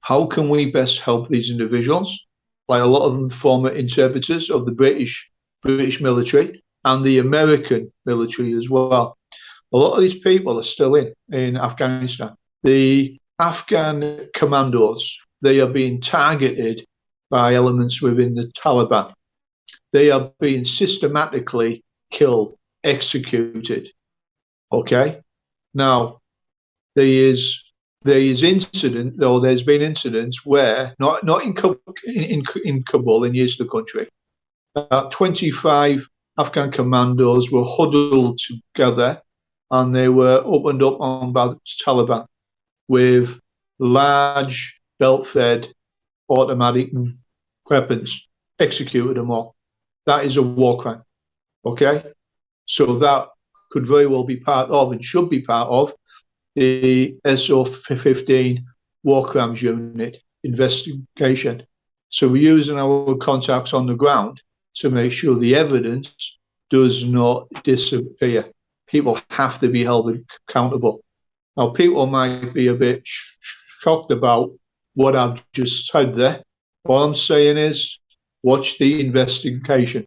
[0.04, 2.28] how can we best help these individuals?
[2.68, 5.32] Like a lot of them former interpreters of the British
[5.62, 9.18] British military and the American military as well.
[9.74, 12.36] A lot of these people are still in in Afghanistan.
[12.64, 16.86] The Afghan commandos they are being targeted
[17.30, 19.14] by elements within the Taliban
[19.93, 23.89] they are being systematically killed, executed.
[24.72, 25.22] Okay.
[25.74, 26.20] Now,
[26.95, 27.62] there is
[28.04, 31.56] there is incident, though there's been incidents where not not in
[32.06, 34.08] in, in Kabul in the country,
[34.76, 39.22] uh, 25 Afghan commandos were huddled together
[39.72, 42.26] and they were opened up on by the Taliban
[42.88, 43.39] with
[43.80, 45.70] large belt-fed
[46.30, 46.89] automatic
[47.70, 48.30] weapons,
[48.60, 49.56] executed them all.
[50.06, 51.04] That is a war crime.
[51.66, 52.04] Okay,
[52.66, 53.30] so that
[53.72, 55.93] could very well be part of and should be part of
[56.56, 58.66] the SO 15
[59.04, 61.66] War Crimes Unit investigation.
[62.10, 64.41] So we're using our contacts on the ground
[64.76, 66.39] to make sure the evidence
[66.70, 68.51] does not disappear.
[68.88, 70.16] People have to be held
[70.47, 71.04] accountable.
[71.58, 73.38] Now, people might be a bit sh-
[73.82, 74.51] shocked about
[74.95, 76.43] what I've just said there.
[76.84, 77.99] What I'm saying is,
[78.41, 80.06] watch the investigation.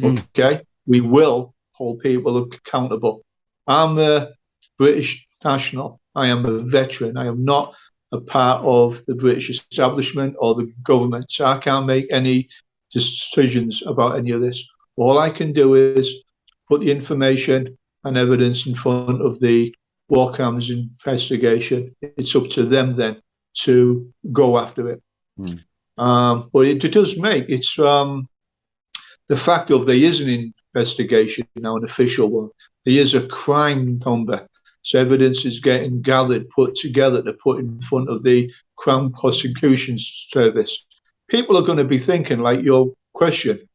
[0.00, 0.22] Mm.
[0.36, 3.24] Okay, we will hold people accountable.
[3.66, 4.30] I'm a
[4.78, 6.00] British national.
[6.14, 7.16] I am a veteran.
[7.16, 7.74] I am not
[8.12, 11.26] a part of the British establishment or the government.
[11.30, 12.48] So I can't make any
[12.92, 14.68] decisions about any of this.
[14.96, 16.24] All I can do is
[16.68, 19.74] put the information and evidence in front of the
[20.08, 21.94] War Crimes investigation.
[22.00, 23.20] It's up to them then
[23.64, 25.02] to go after it.
[25.38, 25.62] Mm.
[25.98, 28.28] Um, but it, it, does make it's um,
[29.28, 32.50] the fact of there is an investigation now, an official one.
[32.84, 34.46] There is a crime number
[34.86, 39.96] so evidence is getting gathered, put together to put in front of the Crown Prosecution
[39.98, 40.86] Service.
[41.26, 43.68] People are going to be thinking, like your question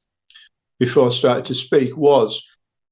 [0.80, 2.42] before I started to speak was,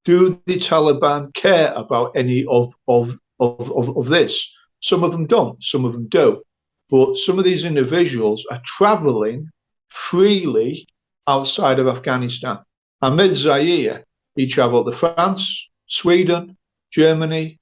[0.03, 4.53] do the Taliban care about any of, of, of, of, of this?
[4.81, 6.43] Some of them don't, some of them do.
[6.89, 9.49] But some of these individuals are traveling
[9.87, 10.89] freely
[11.25, 12.59] outside of Afghanistan.
[13.01, 14.03] Ahmed Zahir,
[14.35, 16.57] he traveled to France, Sweden,
[16.91, 17.59] Germany,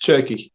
[0.00, 0.52] Turkey.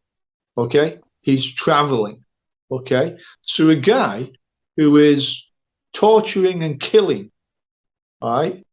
[0.57, 0.99] Okay.
[1.21, 2.23] He's traveling.
[2.71, 3.17] Okay.
[3.41, 4.31] So a guy
[4.77, 5.49] who is
[5.93, 7.31] torturing and killing,
[8.21, 8.65] all right,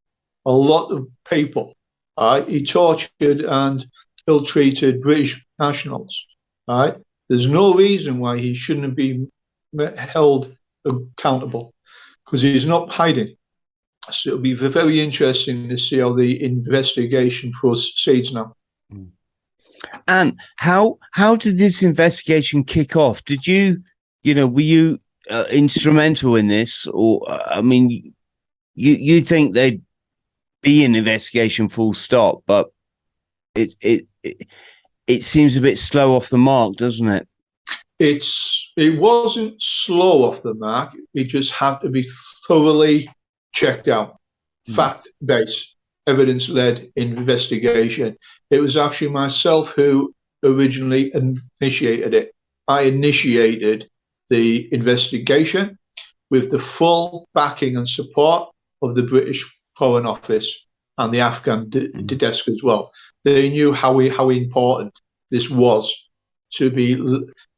[0.47, 1.75] a lot of people.
[2.17, 2.49] All right.
[2.49, 3.11] He tortured
[3.41, 3.87] and
[4.27, 6.27] ill treated British nationals.
[6.67, 6.97] All right.
[7.29, 9.27] There's no reason why he shouldn't be
[9.97, 11.75] held accountable
[12.25, 13.37] because he's not hiding.
[14.11, 18.55] So it'll be very interesting to see how the investigation proceeds now.
[20.07, 23.25] And how how did this investigation kick off?
[23.25, 23.83] Did you,
[24.23, 25.01] you know, were you
[25.31, 28.15] uh, instrumental in this, or uh, I mean,
[28.75, 29.83] you you think there'd
[30.63, 32.71] be an investigation full stop, but
[33.55, 34.49] it it it,
[35.07, 37.29] it seems a bit slow off the mark, doesn't it?
[37.99, 40.95] It's it wasn't slow off the mark.
[41.15, 42.07] It just had to be
[42.47, 43.11] thoroughly
[43.53, 44.19] checked out,
[44.69, 44.75] mm.
[44.75, 45.77] fact based
[46.09, 48.17] evidence led investigation.
[48.51, 51.13] It was actually myself who originally
[51.61, 52.35] initiated it.
[52.67, 53.89] I initiated
[54.31, 55.79] the investigation
[56.31, 58.51] with the full backing and support
[58.83, 59.45] of the British
[59.77, 60.67] Foreign Office
[60.99, 62.19] and the Afghan d- mm.
[62.19, 62.93] desk as well.
[63.25, 64.93] They knew how we, how important
[65.31, 66.11] this was
[66.55, 66.97] to be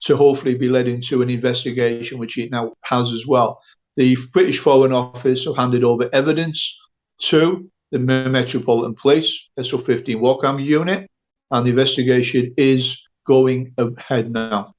[0.02, 3.60] to hopefully be led into an investigation, which it now has as well.
[3.96, 6.78] The British Foreign Office have handed over evidence
[7.22, 11.10] to the Metropolitan Police, SO15 War Crime Unit,
[11.50, 14.74] and the investigation is going ahead now.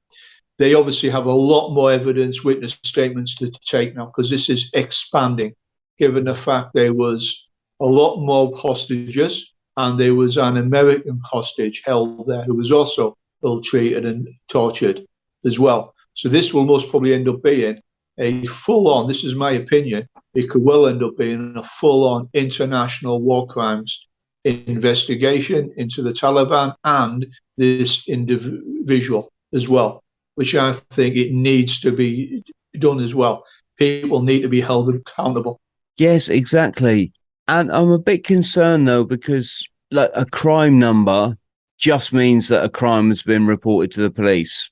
[0.57, 4.70] They obviously have a lot more evidence, witness statements to, take now because this is
[4.74, 5.53] expanding,
[5.97, 7.49] given the fact there was
[7.80, 13.18] a lot more hostages and there was an American hostage held there who was also
[13.43, 15.03] ill treated and tortured
[15.45, 15.95] as well.
[16.14, 17.82] So this will most probably end up being
[18.20, 22.08] a full on, this is my opinion, it could well end up being a full
[22.08, 24.08] on international war crimes
[24.44, 27.28] investigation into the Taliban and
[27.58, 30.04] this individual as well,
[30.36, 32.44] which I think it needs to be
[32.80, 33.44] done as well.
[33.78, 35.60] People need to be held accountable.
[35.98, 37.12] Yes, exactly.
[37.48, 41.38] And I'm a bit concerned though, because like a crime number
[41.78, 44.72] just means that a crime has been reported to the police.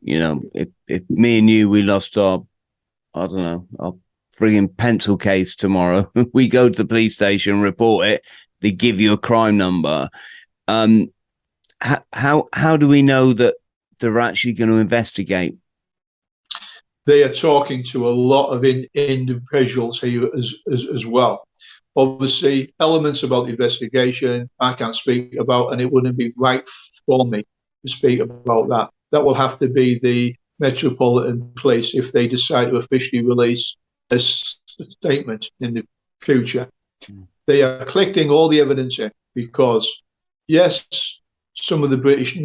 [0.00, 2.44] You know, if, if me and you, we lost our
[3.14, 3.94] I don't know, our
[4.34, 6.10] frigging pencil case tomorrow.
[6.32, 8.26] we go to the police station, report it.
[8.60, 10.08] They give you a crime number.
[10.68, 11.12] Um,
[11.80, 13.56] how how how do we know that
[14.00, 15.56] they're actually going to investigate?
[17.06, 21.46] They are talking to a lot of in, individuals here as, as as well.
[21.96, 26.66] Obviously, elements about the investigation I can't speak about, and it wouldn't be right
[27.06, 27.44] for me
[27.84, 28.90] to speak about that.
[29.12, 33.76] That will have to be the Metropolitan Police if they decide to officially release
[34.10, 35.86] a statement in the
[36.20, 36.68] future.
[37.04, 37.26] Mm.
[37.46, 40.02] They are collecting all the evidence in because,
[40.46, 41.20] yes,
[41.54, 42.38] some of the British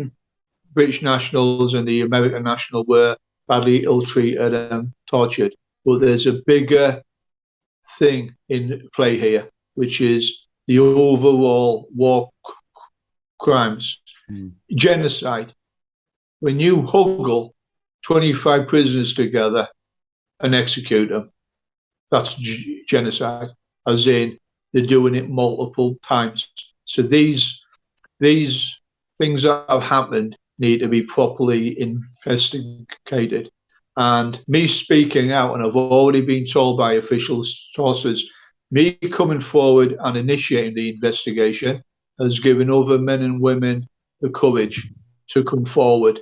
[0.72, 5.54] British nationals and the American national were badly ill-treated and tortured,
[5.84, 7.02] but there's a bigger
[7.98, 12.30] thing in play here, which is the overall war
[13.40, 14.52] crimes, mm.
[14.76, 15.54] genocide.
[16.40, 17.52] When you huggle
[18.04, 19.68] 25 prisoners together
[20.40, 21.32] and execute them,
[22.12, 23.50] that's g- genocide,
[23.88, 24.38] as in
[24.74, 26.52] they're doing it multiple times.
[26.86, 27.64] So these
[28.20, 28.80] these
[29.18, 33.50] things that have happened need to be properly investigated.
[33.96, 38.30] And me speaking out, and I've already been told by official sources,
[38.72, 41.84] me coming forward and initiating the investigation
[42.20, 43.88] has given other men and women
[44.22, 44.92] the courage
[45.34, 46.20] to come forward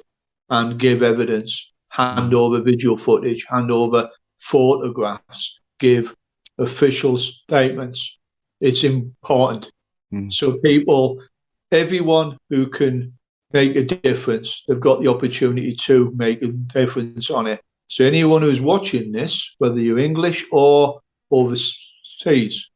[0.49, 4.09] and give evidence, hand over video footage, hand over
[4.39, 6.15] photographs, give
[6.57, 8.19] official statements.
[8.61, 9.71] It's important.
[10.13, 10.33] Mm.
[10.33, 11.21] So people,
[11.71, 13.13] everyone who can
[13.53, 17.61] make a difference, they've got the opportunity to make a difference on it.
[17.87, 21.01] So anyone who's watching this, whether you're English or
[21.31, 22.71] overseas,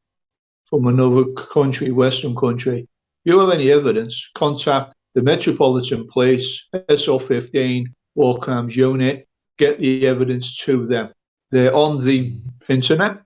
[0.64, 2.88] from another country, Western country,
[3.24, 9.28] you have any evidence, contact the Metropolitan Police, SO15, War Crimes Unit,
[9.58, 11.12] get the evidence to them.
[11.50, 12.34] They're on the
[12.68, 13.22] internet,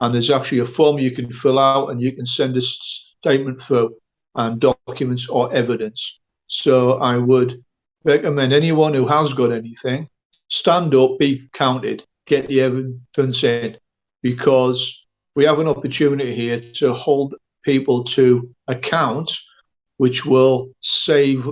[0.00, 3.60] and there's actually a form you can fill out and you can send a statement
[3.60, 3.96] through
[4.34, 6.20] and documents or evidence.
[6.46, 7.62] So I would
[8.04, 10.08] recommend anyone who has got anything,
[10.48, 13.76] stand up, be counted, get the evidence in,
[14.22, 19.30] because we have an opportunity here to hold people to account,
[19.98, 21.48] which will save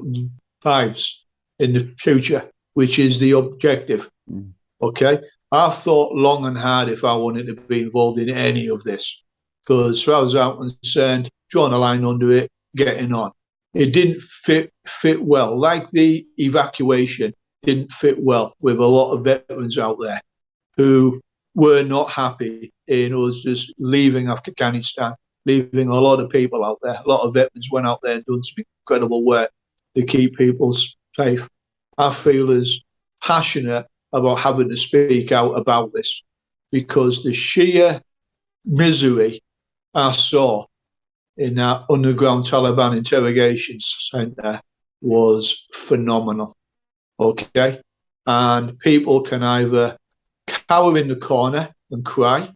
[0.65, 1.27] lives
[1.59, 4.11] in the future, which is the objective.
[4.31, 4.53] Mm.
[4.81, 5.19] Okay.
[5.51, 9.25] I've thought long and hard if I wanted to be involved in any of this,
[9.65, 13.33] because as far as I'm concerned, drawing a line under it, getting on
[13.75, 15.57] it didn't fit fit well.
[15.57, 17.33] Like the evacuation
[17.63, 20.21] didn't fit well with a lot of veterans out there
[20.77, 21.21] who
[21.55, 26.99] were not happy in us just leaving Afghanistan, leaving a lot of people out there.
[27.05, 29.51] A lot of veterans went out there and done some incredible work
[29.95, 30.77] to keep people
[31.15, 31.49] safe.
[31.99, 32.77] I feel as
[33.23, 36.23] passionate about having to speak out about this
[36.71, 38.01] because the sheer
[38.65, 39.43] misery
[39.95, 40.67] I saw
[41.37, 44.61] in that underground Taliban interrogation center
[45.01, 46.57] was phenomenal.
[47.19, 47.81] Okay.
[48.27, 49.97] And people can either
[50.47, 52.53] cower in the corner and cry,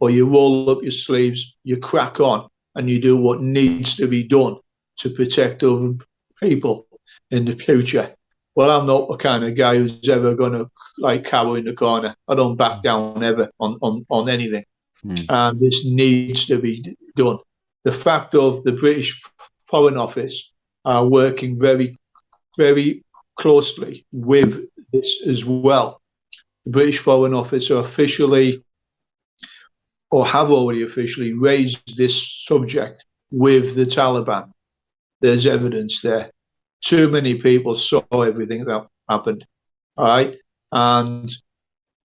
[0.00, 4.08] or you roll up your sleeves, you crack on, and you do what needs to
[4.08, 4.56] be done
[4.96, 5.94] to protect other
[6.40, 6.86] people
[7.30, 8.14] in the future.
[8.54, 11.74] Well, I'm not the kind of guy who's ever going to like cower in the
[11.74, 12.14] corner.
[12.28, 14.64] I don't back down ever on, on, on anything.
[15.04, 15.26] Mm.
[15.28, 17.38] And this needs to be done
[17.84, 19.22] the fact of the British
[19.60, 20.52] Foreign Office
[20.84, 21.96] are working very,
[22.56, 23.04] very
[23.36, 26.00] closely with this as well.
[26.64, 28.64] The British Foreign Office are officially,
[30.10, 34.50] or have already officially, raised this subject with the Taliban.
[35.20, 36.30] There's evidence there.
[36.84, 39.46] Too many people saw everything that happened.
[39.96, 40.36] Right,
[40.72, 41.30] And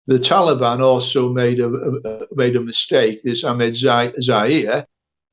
[0.06, 3.22] the Taliban also made a, a made a mistake.
[3.24, 4.86] This Ahmed Zahir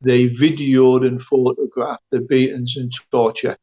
[0.02, 3.56] they videoed and photographed the beatings and torture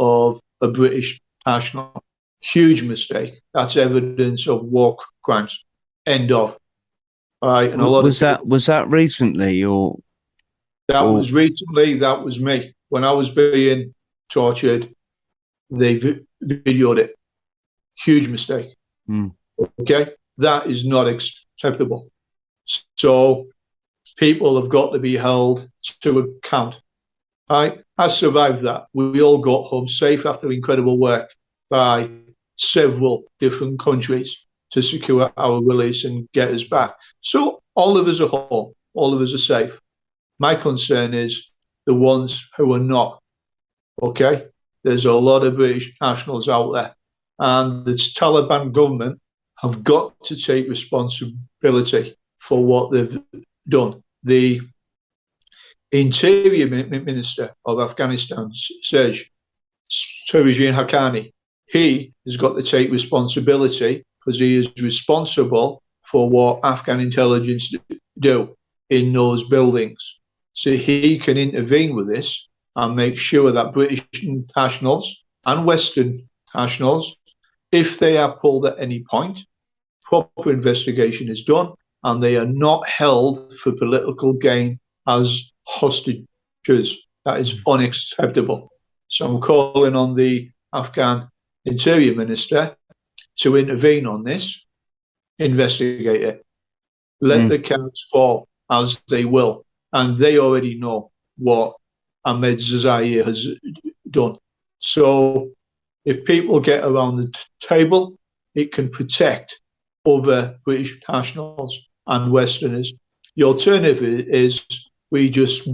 [0.00, 2.02] of a British national.
[2.40, 3.40] Huge mistake.
[3.52, 5.64] That's evidence of war crimes.
[6.06, 6.56] End of.
[7.42, 9.98] All right, and a lot was of that was that recently or
[10.88, 11.14] that or...
[11.14, 11.94] was recently.
[11.94, 13.94] That was me when I was being
[14.30, 14.94] tortured.
[15.70, 17.14] They vi- videoed it.
[17.96, 18.74] Huge mistake.
[19.08, 19.34] Mm.
[19.80, 22.10] Okay, that is not acceptable.
[22.96, 23.48] So
[24.16, 25.68] people have got to be held
[26.02, 26.80] to account.
[27.48, 28.86] I, I survived that.
[28.92, 31.30] We all got home safe after incredible work
[31.70, 32.10] by
[32.56, 36.94] several different countries to secure our release and get us back.
[37.22, 39.80] So all of us are home, all of us are safe.
[40.38, 41.52] My concern is
[41.86, 43.20] the ones who are not.
[44.02, 44.46] Okay,
[44.84, 46.94] there's a lot of British nationals out there,
[47.38, 49.20] and the Taliban government
[49.58, 53.18] have got to take responsibility for what they've
[53.68, 54.60] done the
[55.90, 59.30] Interior Minister of Afghanistan, Serge
[59.90, 61.32] Sirajuddin Haqqani,
[61.66, 67.74] he has got to take responsibility because he is responsible for what Afghan intelligence
[68.18, 68.56] do
[68.90, 70.20] in those buildings.
[70.52, 72.47] So he can intervene with this
[72.78, 74.06] and make sure that British
[74.56, 77.16] nationals and Western nationals,
[77.72, 79.40] if they are pulled at any point,
[80.04, 81.72] proper investigation is done
[82.04, 87.08] and they are not held for political gain as hostages.
[87.24, 88.70] That is unacceptable.
[89.08, 91.28] So I'm calling on the Afghan
[91.64, 92.76] Interior Minister
[93.40, 94.68] to intervene on this,
[95.40, 96.46] investigate it,
[97.20, 97.48] let mm.
[97.48, 99.66] the counts fall as they will.
[99.92, 101.74] And they already know what
[102.24, 103.58] Ahmed Zahir has
[104.10, 104.36] done.
[104.78, 105.50] So
[106.04, 108.18] if people get around the table,
[108.54, 109.60] it can protect
[110.06, 112.92] other British nationals and Westerners.
[113.36, 114.66] The alternative is
[115.10, 115.68] we just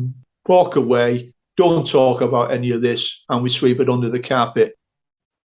[0.46, 4.74] walk away, don't talk about any of this, and we sweep it under the carpet.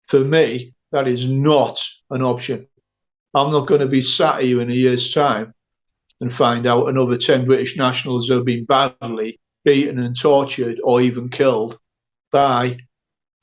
[0.08, 1.80] For me, that is not
[2.10, 2.68] an option.
[3.34, 5.54] I'm not going to be sat here in a year's time
[6.20, 11.30] and find out another 10 British nationals have been badly beaten and tortured or even
[11.30, 11.78] killed
[12.32, 12.78] by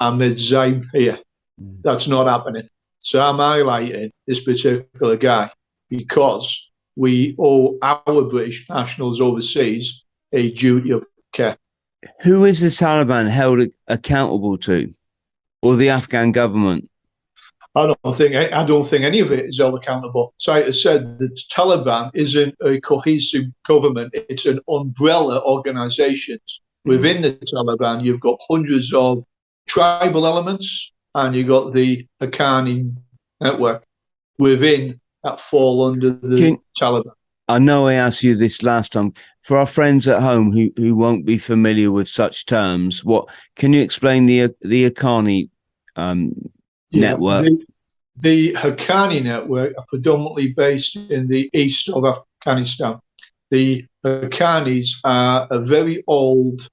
[0.01, 1.19] Ahmed Zahir.
[1.61, 1.83] Mm.
[1.83, 2.69] That's not happening.
[3.01, 5.51] So I'm highlighting this particular guy
[5.89, 11.57] because we owe our British nationals overseas a duty of care.
[12.23, 14.93] Who is the Taliban held accountable to,
[15.63, 16.91] or the Afghan government?
[17.77, 20.33] I don't think I don't think any of it is held accountable.
[20.39, 26.39] So I said the Taliban isn't a cohesive government; it's an umbrella organisation.
[26.87, 29.25] Within the Taliban, you've got hundreds of
[29.69, 32.97] tribal elements, and you've got the Haqqani
[33.43, 33.85] network
[34.39, 37.13] within that fall under the Can, Taliban.
[37.49, 39.13] I know I asked you this last time.
[39.43, 43.75] For our friends at home who, who won't be familiar with such terms, what can
[43.75, 45.51] you explain the the Haqqani
[45.97, 46.33] um,
[46.91, 47.45] yeah, network?
[47.45, 47.67] The,
[48.19, 52.99] the Haqqani network are predominantly based in the east of Afghanistan.
[53.51, 56.69] The Haqqanis are a very old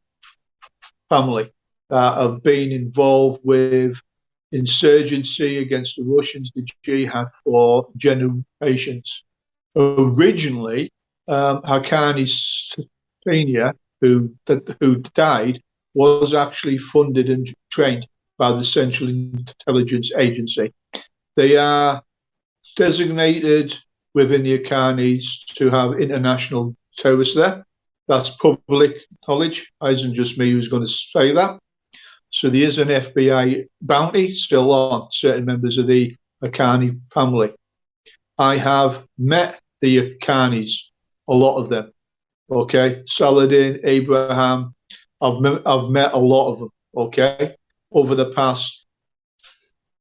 [1.10, 1.52] family
[1.90, 4.00] that have been involved with
[4.52, 9.26] insurgency against the Russians, the jihad, for generations.
[9.76, 10.92] Originally,
[11.28, 12.28] um, Haqqani
[13.28, 14.36] Senior, who,
[14.80, 15.62] who died,
[15.94, 18.08] was actually funded and trained
[18.44, 20.74] by the Central Intelligence Agency.
[21.38, 22.04] They are
[22.76, 23.74] designated
[24.14, 27.66] within the Haqqanis to have international terrorists there.
[28.10, 29.72] That's public knowledge.
[29.82, 31.58] Isn't just me who's going to say that.
[32.32, 36.14] So there is an FBI bounty still on certain members of the
[36.44, 37.54] Haqqani family.
[38.38, 40.74] I have met the Haqqanis,
[41.30, 41.94] a lot of them.
[42.52, 44.76] Okay, Saladin, Abraham,
[45.22, 46.70] I've met, I've met a lot of them.
[46.94, 47.56] Okay,
[47.94, 48.86] over the past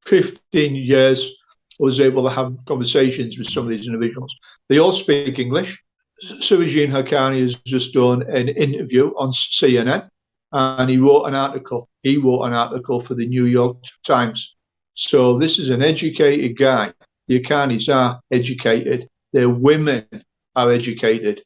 [0.04, 1.36] 15 years,
[1.80, 4.34] I was able to have conversations with some of these individuals.
[4.68, 5.82] They all speak English.
[6.24, 10.08] Sirajuddin Haqqani has just done an interview on CNN
[10.52, 11.88] and he wrote an article.
[12.02, 14.56] He wrote an article for the New York Times.
[14.94, 16.92] So this is an educated guy.
[17.26, 19.08] The Haqqanis are educated.
[19.32, 20.06] Their women
[20.54, 21.42] are educated.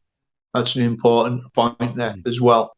[0.53, 2.76] That's an important point there as well.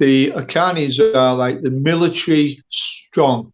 [0.00, 3.52] The Haqqanis are like the military strong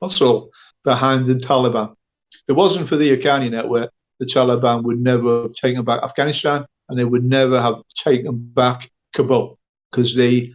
[0.00, 0.48] muscle
[0.84, 1.94] behind the Taliban.
[2.32, 3.90] If it wasn't for the Haqqani network,
[4.20, 8.90] the Taliban would never have taken back Afghanistan and they would never have taken back
[9.12, 9.58] Kabul
[9.90, 10.50] because the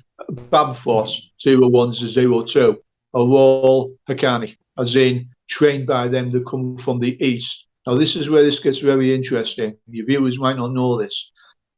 [0.49, 2.81] Bab Force 01 to 02
[3.13, 7.67] are all Haqqani, as in trained by them that come from the east.
[7.85, 9.77] Now, this is where this gets very interesting.
[9.87, 11.31] Your viewers might not know this.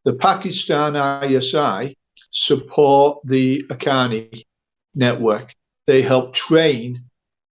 [0.05, 1.97] The Pakistan ISI
[2.29, 4.43] support the Haqqani
[4.95, 5.53] network.
[5.85, 7.05] They help train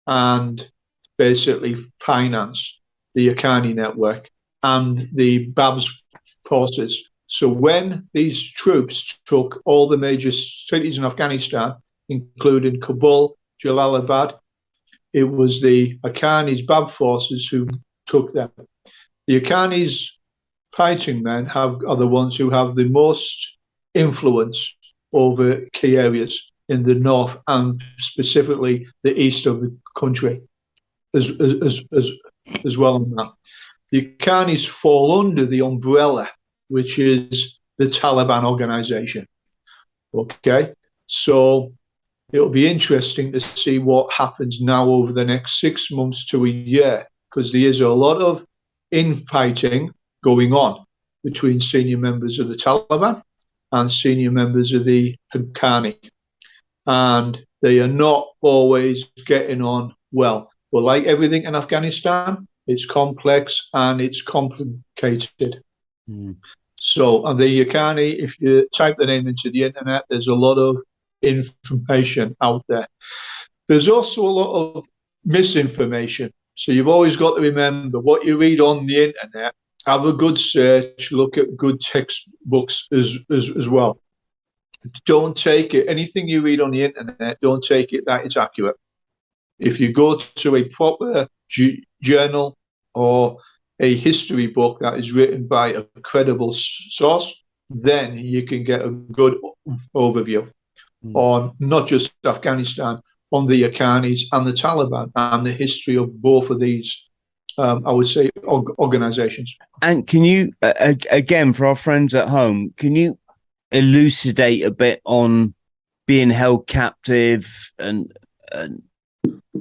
[0.07, 0.69] and
[1.17, 2.81] basically finance
[3.15, 4.29] the Haqqani network
[4.63, 6.03] and the Babs
[6.45, 7.09] forces.
[7.27, 11.75] So when these troops took all the major cities in Afghanistan,
[12.07, 14.37] including Kabul, Jalalabad,
[15.13, 17.67] it was the Haqqanis Bab forces who
[18.05, 18.51] took them.
[19.27, 20.09] The Haqqanis
[20.75, 23.58] fighting men have are the ones who have the most
[23.93, 24.75] influence
[25.13, 30.41] over key areas in the north and specifically the east of the country
[31.15, 32.11] as as as,
[32.63, 33.31] as well that.
[33.91, 36.29] The Haqqanis fall under the umbrella
[36.67, 39.25] which is the Taliban organization.
[40.13, 40.73] Okay,
[41.07, 41.73] so
[42.31, 46.49] it'll be interesting to see what happens now over the next six months to a
[46.49, 48.45] year, because there is a lot of
[48.91, 49.91] infighting
[50.23, 50.85] going on
[51.23, 53.21] between senior members of the Taliban
[53.71, 55.97] and senior members of the Haqqani.
[56.85, 60.49] And they are not always getting on well.
[60.71, 65.63] But like everything in Afghanistan, it's complex and it's complicated.
[66.09, 66.37] Mm.
[66.77, 70.57] So, and the Haqqani, if you type the name into the internet, there's a lot
[70.57, 70.81] of
[71.21, 72.87] information out there.
[73.67, 74.87] There's also a lot of
[75.25, 76.31] misinformation.
[76.55, 79.53] So you've always got to remember what you read on the internet.
[79.89, 81.11] Have a good search.
[81.11, 83.99] Look at good textbooks as as, as well.
[85.05, 85.87] Don't take it.
[85.87, 88.75] Anything you read on the internet, don't take it that it's accurate.
[89.57, 91.27] If you go to a proper
[92.01, 92.57] journal
[92.93, 93.37] or
[93.79, 98.91] a history book that is written by a credible source, then you can get a
[98.91, 99.37] good
[99.95, 100.51] overview.
[101.03, 101.15] mm.
[101.15, 106.49] on not just Afghanistan, on the Haqqanis and the Taliban and the history of both
[106.49, 107.08] of these,
[107.57, 109.57] um, I would say, organizations.
[109.81, 113.17] And can you, uh, again, for our friends at home, can you
[113.71, 115.53] elucidate a bit on
[116.07, 118.11] being held captive and,
[118.51, 118.81] and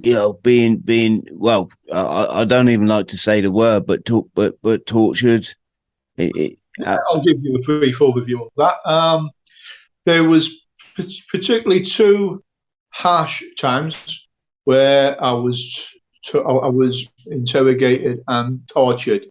[0.03, 4.05] you know, being being well, I, I, don't even like to say the word, but
[4.05, 5.47] talk, but but tortured.
[6.16, 8.76] It, it, uh, I'll give you a brief overview of that.
[8.89, 9.30] Um,
[10.05, 10.66] there was
[11.28, 12.43] particularly two
[12.91, 14.28] harsh times
[14.64, 15.89] where I was
[16.34, 19.26] I was interrogated and tortured.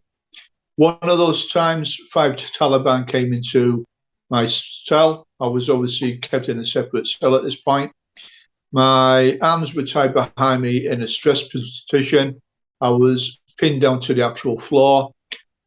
[0.76, 3.84] One of those times, five Taliban came into
[4.30, 5.26] my cell.
[5.40, 7.92] I was obviously kept in a separate cell at this point.
[8.72, 12.40] My arms were tied behind me in a stress position.
[12.80, 15.12] I was pinned down to the actual floor.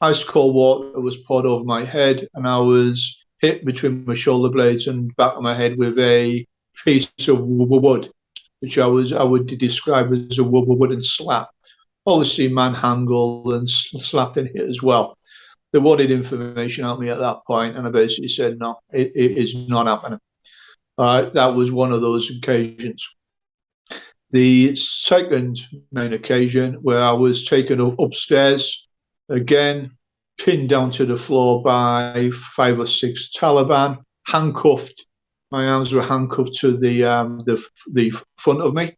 [0.02, 4.50] Ice cold water was poured over my head, and I was hit between my shoulder
[4.50, 6.46] blades and back of my head with a
[6.84, 8.10] piece of wood,
[8.62, 11.50] which I was I would describe as a wooden slap.
[12.06, 15.18] Obviously, manhandled and slapped in it as well.
[15.72, 19.38] They wanted information on me at that point, and I basically said, "No, it, it
[19.38, 20.20] is not happening."
[20.98, 23.08] Uh, that was one of those occasions.
[24.32, 25.60] The second
[25.92, 28.88] main occasion where I was taken up upstairs,
[29.28, 29.92] again,
[30.38, 35.06] pinned down to the floor by five or six Taliban, handcuffed.
[35.52, 38.96] My arms were handcuffed to the um, the, the front of me.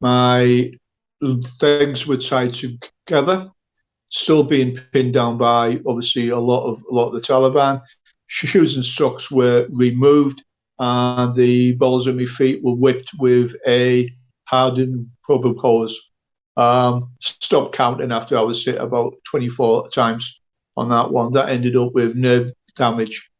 [0.00, 0.72] My
[1.60, 3.50] legs were tied together,
[4.08, 7.82] still being pinned down by obviously a lot of a lot of the Taliban.
[8.28, 10.42] Shoes and socks were removed
[10.78, 14.10] and the balls of my feet were whipped with a
[14.44, 15.94] hardened probocause.
[16.56, 20.42] Um, stopped counting after I was hit about 24 times
[20.76, 21.32] on that one.
[21.32, 23.30] That ended up with nerve damage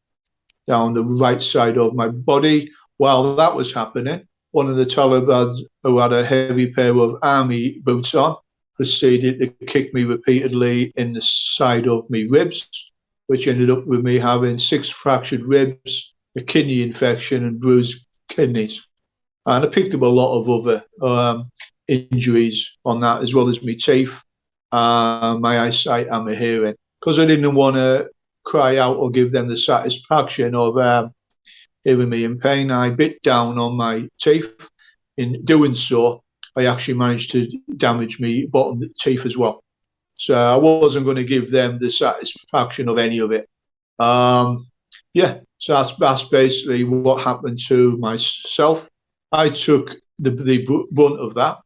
[0.67, 2.71] down the right side of my body.
[2.97, 7.81] While that was happening, one of the Taliban who had a heavy pair of army
[7.85, 8.37] boots on
[8.77, 12.93] proceeded to kick me repeatedly in the side of me ribs,
[13.27, 18.87] which ended up with me having six fractured ribs a kidney infection and bruised kidneys.
[19.45, 21.51] And I picked up a lot of other um,
[21.89, 24.23] injuries on that, as well as my teeth,
[24.71, 26.75] uh, my eyesight, and my hearing.
[27.01, 28.09] Because I didn't want to
[28.45, 31.13] cry out or give them the satisfaction of um,
[31.85, 34.69] hearing me in pain, I bit down on my teeth.
[35.17, 36.23] In doing so,
[36.57, 39.63] I actually managed to damage me bottom teeth as well.
[40.17, 43.49] So I wasn't going to give them the satisfaction of any of it.
[43.99, 44.67] Um,
[45.15, 48.89] yeah, so that's, that's basically what happened to myself.
[49.31, 51.59] I took the, the brunt of that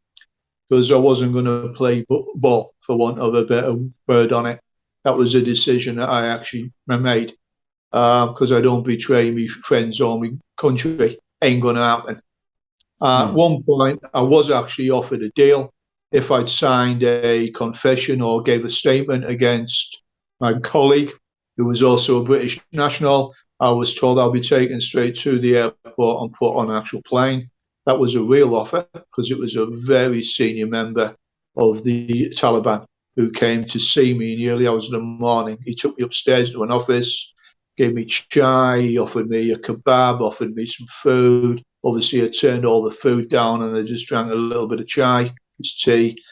[0.69, 4.61] because I wasn't going to play ball, for want of a better word on it.
[5.07, 7.33] That was a decision that I actually made
[7.93, 11.17] because uh, I don't betray my friends or my country.
[11.41, 12.21] Ain't going to happen.
[13.01, 13.29] Uh, mm.
[13.29, 15.73] At one point, I was actually offered a deal
[16.11, 20.03] if I'd signed a confession or gave a statement against
[20.41, 21.13] my colleague,
[21.57, 25.57] who was also a British national, I was told I'll be taken straight to the
[25.57, 27.49] airport and put on an actual plane.
[27.87, 31.15] That was a real offer because it was a very senior member
[31.57, 32.87] of the Taliban
[33.17, 35.59] who came to see me in the early hours of the morning.
[35.65, 37.35] He took me upstairs to an office,
[37.77, 41.63] gave me chai, he offered me a kebab, offered me some food.
[41.85, 44.87] Obviously, I turned all the food down and I just drank a little bit of
[44.87, 46.23] chai, his tea.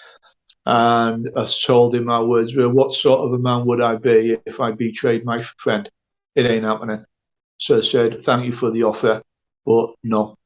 [0.67, 4.39] And I told him my words were, What sort of a man would I be
[4.47, 5.89] if I betrayed my friend?
[6.35, 7.05] It ain't happening.
[7.59, 9.23] So I said, thank you for the offer,
[9.65, 10.37] but no,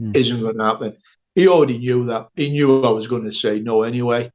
[0.00, 0.16] mm.
[0.16, 0.96] isn't going to happen.
[1.34, 2.28] He already knew that.
[2.36, 4.30] He knew I was going to say no anyway.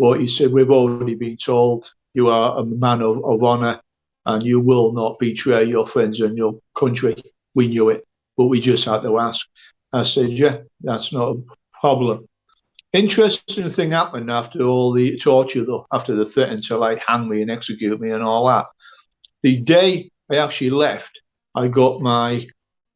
[0.00, 3.82] But he said, we've already been told you are a man of, of honour
[4.24, 7.22] and you will not betray your friends and your country.
[7.54, 8.06] We knew it,
[8.38, 9.38] but we just had to ask.
[9.92, 11.42] I said, yeah, that's not a
[11.78, 12.26] problem.
[12.94, 17.42] Interesting thing happened after all the torture, though, after the threatened to like hang me
[17.42, 18.68] and execute me and all that.
[19.42, 21.20] The day I actually left,
[21.54, 22.46] I got my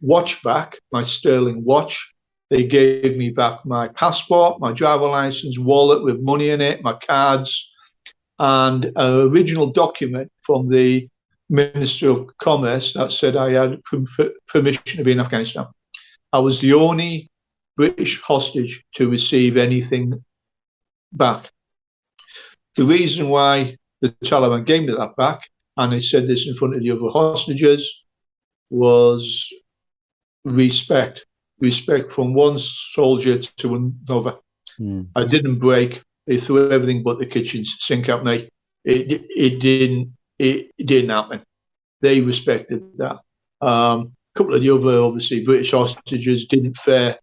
[0.00, 2.13] watch back, my sterling watch.
[2.50, 6.92] They gave me back my passport, my driver license, wallet with money in it, my
[6.92, 7.72] cards,
[8.38, 11.08] and an original document from the
[11.48, 13.80] Minister of Commerce that said I had
[14.48, 15.66] permission to be in Afghanistan.
[16.32, 17.30] I was the only
[17.76, 20.24] British hostage to receive anything
[21.12, 21.50] back.
[22.76, 26.74] The reason why the Taliban gave me that back, and I said this in front
[26.74, 28.04] of the other hostages,
[28.70, 29.52] was
[30.44, 31.24] respect,
[31.60, 34.36] respect from one soldier to another.
[34.80, 35.08] Mm.
[35.14, 36.02] I didn't break.
[36.26, 38.48] They threw everything but the kitchen sink at me.
[38.84, 41.42] It it didn't it, it didn't happen.
[42.00, 43.20] They respected that.
[43.60, 47.18] Um, couple of the other, obviously, British hostages didn't fare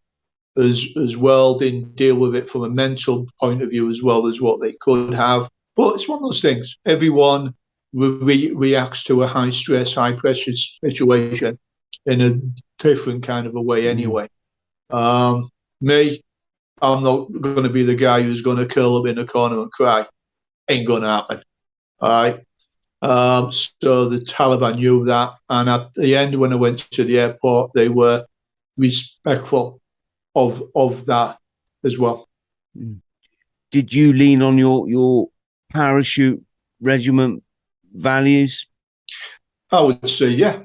[0.57, 4.27] as as well, didn't deal with it from a mental point of view as well
[4.27, 5.49] as what they could have.
[5.75, 6.77] But it's one of those things.
[6.85, 7.53] Everyone
[7.93, 11.57] re- reacts to a high stress, high pressure situation
[12.05, 12.35] in a
[12.79, 14.27] different kind of a way, anyway.
[14.89, 16.23] Um, me,
[16.81, 19.61] I'm not going to be the guy who's going to curl up in a corner
[19.61, 20.05] and cry.
[20.69, 21.43] Ain't going to happen.
[21.99, 22.39] All right.
[23.01, 27.19] Um, so the Taliban knew that, and at the end, when I went to the
[27.19, 28.25] airport, they were
[28.77, 29.81] respectful
[30.35, 31.37] of of that
[31.83, 32.29] as well.
[33.71, 35.29] Did you lean on your your
[35.71, 36.43] parachute
[36.79, 37.43] regiment
[37.91, 38.67] values?
[39.71, 40.63] I would say, yeah,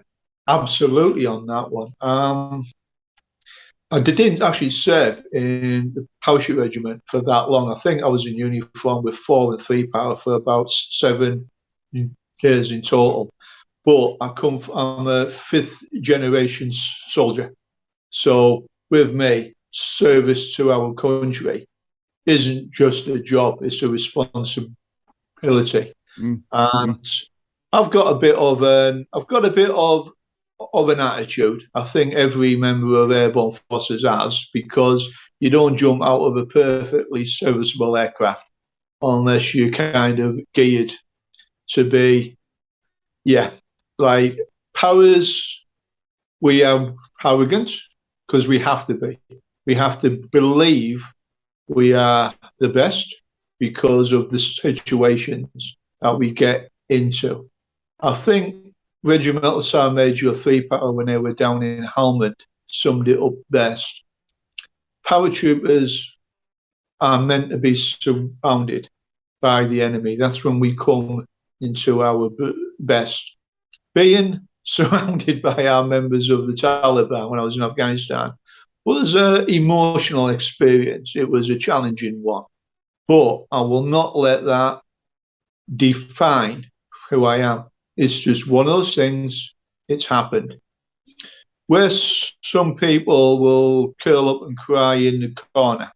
[0.49, 1.93] absolutely on that one.
[2.01, 2.65] Um,
[3.91, 7.71] I didn't actually serve in the parachute regiment for that long.
[7.71, 11.49] I think I was in uniform with four and three Para for about seven
[12.43, 13.33] years in total.
[13.85, 17.55] But I come from, I'm a fifth generation soldier.
[18.11, 21.69] So with me, service to our country
[22.25, 25.93] isn't just a job, it's a responsibility.
[26.19, 26.43] Mm.
[26.53, 27.07] And.
[27.73, 30.11] I've got a bit of an I've got a bit of
[30.73, 31.65] of an attitude.
[31.75, 36.47] I think every member of Airborne Forces has because you don't jump out of a
[36.47, 38.51] perfectly serviceable aircraft
[39.03, 40.93] unless you're kind of geared
[41.69, 42.39] to be,
[43.25, 43.51] yeah,
[43.99, 44.39] like
[44.75, 45.67] powers.
[46.41, 46.95] We are
[47.25, 47.73] arrogant
[48.27, 49.19] because we have to be.
[49.67, 51.07] We have to believe
[51.67, 53.15] we are the best
[53.59, 57.51] because of the situations that we get into.
[58.01, 58.66] I think
[59.07, 62.35] Regimental Major Three Para when they were down in Helmand
[62.67, 64.05] summed it up best.
[65.07, 66.11] Paratroopers
[67.01, 68.89] are meant to be surrounded
[69.41, 70.17] by the enemy.
[70.17, 71.25] That's when we come
[71.61, 72.31] into our
[72.81, 73.37] best.
[73.95, 78.33] Being surrounded by our members of the Taliban when I was in Afghanistan
[78.85, 81.15] was an emotional experience.
[81.15, 82.45] It was a challenging one.
[83.07, 84.81] But I will not let that
[85.73, 86.67] define
[87.09, 87.67] who I am.
[87.97, 89.55] It's just one of those things.
[89.89, 90.55] It's happened.
[91.67, 95.91] Where some people will curl up and cry in the corner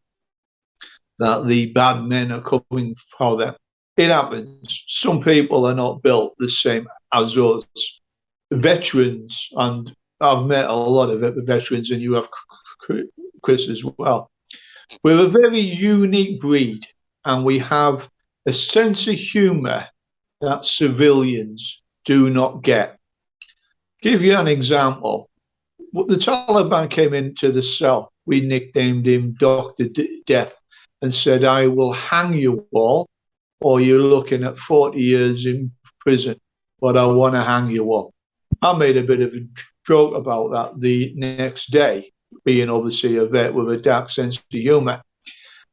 [1.18, 3.54] that the bad men are coming for them.
[3.96, 4.84] It happens.
[4.88, 7.64] Some people are not built the same as us.
[8.50, 12.28] Veterans, and I've met a lot of veterans, and you have
[13.42, 14.30] Chris as well.
[15.04, 16.84] We're a very unique breed,
[17.24, 18.08] and we have
[18.46, 19.86] a sense of humour
[20.40, 22.98] that civilians do not get.
[24.02, 25.28] Give you an example.
[25.92, 28.12] The Taliban came into the cell.
[28.26, 30.58] We nicknamed him Doctor D- Death
[31.02, 33.08] and said, "I will hang you all,
[33.60, 36.36] or you're looking at 40 years in prison,
[36.80, 38.14] but I want to hang you all."
[38.62, 39.46] I made a bit of a
[39.86, 42.12] joke about that the next day,
[42.44, 45.02] being obviously a vet with a dark sense of humour.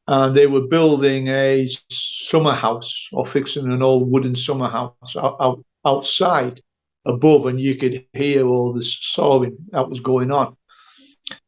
[0.07, 5.35] And they were building a summer house or fixing an old wooden summer house out,
[5.39, 6.61] out, outside
[7.05, 10.55] above, and you could hear all the sawing that was going on.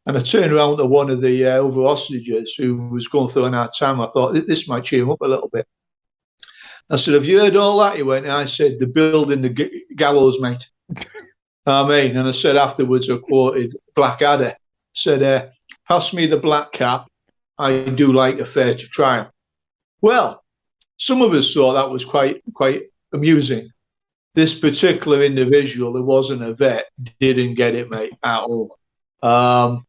[0.05, 3.45] And I turned around to one of the uh, other hostages who was going through
[3.45, 4.01] an hard time.
[4.01, 5.67] I thought this might cheer him up a little bit.
[6.89, 9.49] I said, "Have you heard all that?" He went, and I said, "The building the
[9.49, 10.69] g- gallows, mate."
[11.65, 14.55] I mean, and I said afterwards, I quoted Blackadder,
[14.93, 15.47] said, uh,
[15.87, 17.07] "Pass me the black cap.
[17.57, 19.31] I do like a fair trial."
[20.01, 20.43] Well,
[20.97, 23.69] some of us thought that was quite quite amusing
[24.39, 26.85] this particular individual who wasn't a vet
[27.19, 28.79] didn't get it, mate, at all.
[29.21, 29.85] Um,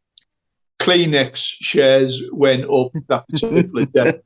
[0.81, 4.21] Kleenex shares went up that particular day.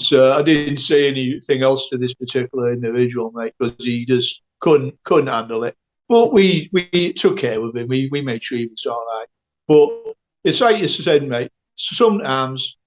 [0.00, 4.98] So I didn't say anything else to this particular individual, mate, because he just couldn't
[5.04, 5.76] couldn't handle it.
[6.08, 7.86] But we we took care of him.
[7.86, 9.26] We we made sure he was all right.
[9.68, 11.52] But it's like you said, mate.
[11.76, 12.78] Sometimes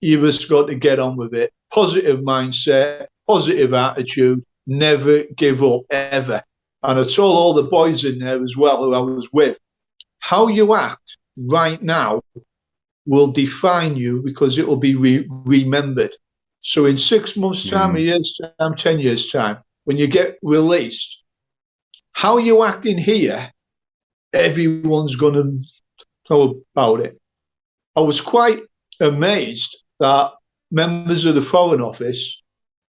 [0.00, 1.52] you've just got to get on with it.
[1.70, 6.42] Positive mindset, positive attitude, never give up ever.
[6.82, 9.58] And I told all the boys in there as well who I was with,
[10.20, 12.22] how you act right now
[13.04, 16.12] will define you because it will be re- remembered.
[16.62, 17.98] So in six months' time, mm.
[17.98, 21.24] a year's time, ten years' time, when you get released,
[22.12, 23.50] how you act in here,
[24.32, 25.62] everyone's going to
[26.28, 27.20] know about it.
[27.96, 28.60] I was quite
[29.00, 30.32] amazed that
[30.70, 32.39] members of the Foreign Office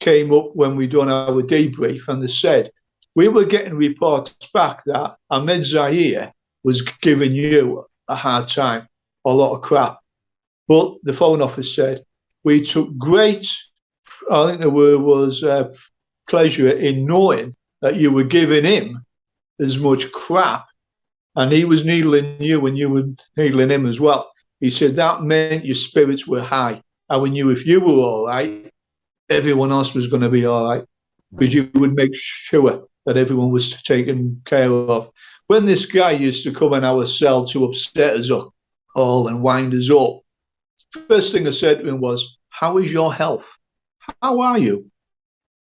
[0.01, 2.71] came up when we done our debrief, and they said
[3.15, 6.33] we were getting reports back that Ahmed Zahir
[6.63, 8.89] was giving you a hard time,
[9.25, 9.99] a lot of crap.
[10.69, 12.03] But the Foreign Office said
[12.45, 13.47] we took great,
[14.31, 15.75] I think the word was uh,
[16.29, 19.05] pleasure in knowing that you were giving him
[19.59, 20.67] as much crap
[21.37, 23.05] and he was needling you and you were
[23.37, 24.31] needling him as well.
[24.61, 26.83] He said that meant your spirits were high.
[27.09, 28.70] And we knew if you were all right,
[29.31, 30.85] everyone else was going to be all right
[31.33, 32.11] because you would make
[32.49, 35.11] sure that everyone was taken care of.
[35.47, 38.31] When this guy used to come in our cell to upset us
[38.95, 40.21] all and wind us up,
[41.09, 43.49] first thing I said to him was, How is your health?
[44.21, 44.91] How are you?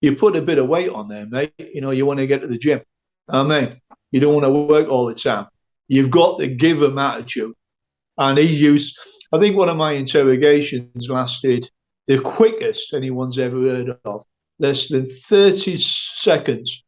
[0.01, 1.53] You put a bit of weight on there, mate.
[1.57, 2.81] You know, you want to get to the gym.
[3.29, 3.79] I mean,
[4.11, 5.47] you don't want to work all the time.
[5.87, 7.53] You've got the give them attitude.
[8.17, 8.97] And he used,
[9.31, 11.69] I think one of my interrogations lasted
[12.07, 14.25] the quickest anyone's ever heard of,
[14.59, 16.83] less than 30 seconds.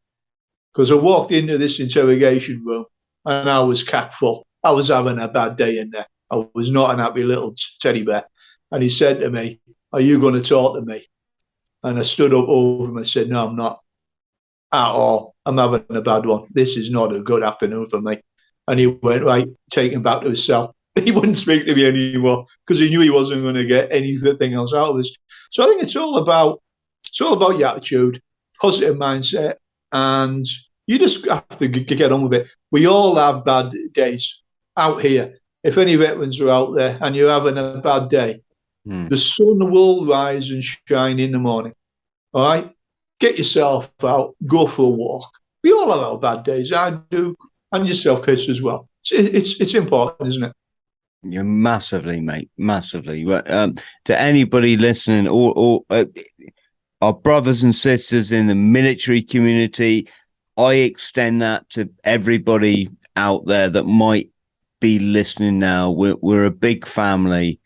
[0.72, 2.84] Because I walked into this interrogation room
[3.24, 4.46] and I was cat full.
[4.62, 6.06] I was having a bad day in there.
[6.30, 8.24] I was not an happy little teddy bear.
[8.70, 9.60] And he said to me,
[9.92, 11.06] Are you going to talk to me?
[11.82, 13.80] And I stood up over him and said, No, I'm not
[14.72, 15.34] at all.
[15.46, 16.46] I'm having a bad one.
[16.50, 18.20] This is not a good afternoon for me.
[18.68, 20.75] And he went, Right, take him back to his cell.
[21.04, 24.54] He wouldn't speak to me anymore because he knew he wasn't going to get anything
[24.54, 25.14] else out of us.
[25.50, 26.62] So I think it's all about
[27.06, 28.20] it's all about your attitude,
[28.60, 29.56] positive mindset,
[29.92, 30.44] and
[30.86, 32.48] you just have to get on with it.
[32.70, 34.42] We all have bad days
[34.76, 35.38] out here.
[35.62, 38.40] If any veterans are out there and you're having a bad day,
[38.86, 39.08] mm.
[39.08, 41.74] the sun will rise and shine in the morning.
[42.32, 42.70] All right,
[43.20, 45.30] get yourself out, go for a walk.
[45.62, 46.72] We all have our bad days.
[46.72, 47.36] I do,
[47.72, 48.88] and yourself, Chris, as well.
[49.02, 50.52] It's it's, it's important, isn't it?
[51.22, 53.24] Yeah, massively, mate, massively.
[53.32, 56.04] Um, to anybody listening, or, or uh,
[57.00, 60.08] our brothers and sisters in the military community,
[60.56, 64.30] I extend that to everybody out there that might
[64.80, 65.90] be listening now.
[65.90, 67.60] We're, we're a big family.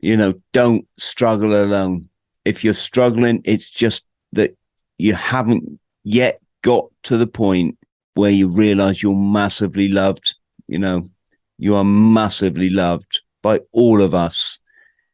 [0.00, 2.08] You know, don't struggle alone.
[2.44, 4.56] If you're struggling, it's just that
[4.96, 7.76] you haven't yet got to the point
[8.14, 10.36] where you realize you're massively loved.
[10.66, 11.10] You know,
[11.58, 14.58] you are massively loved by all of us.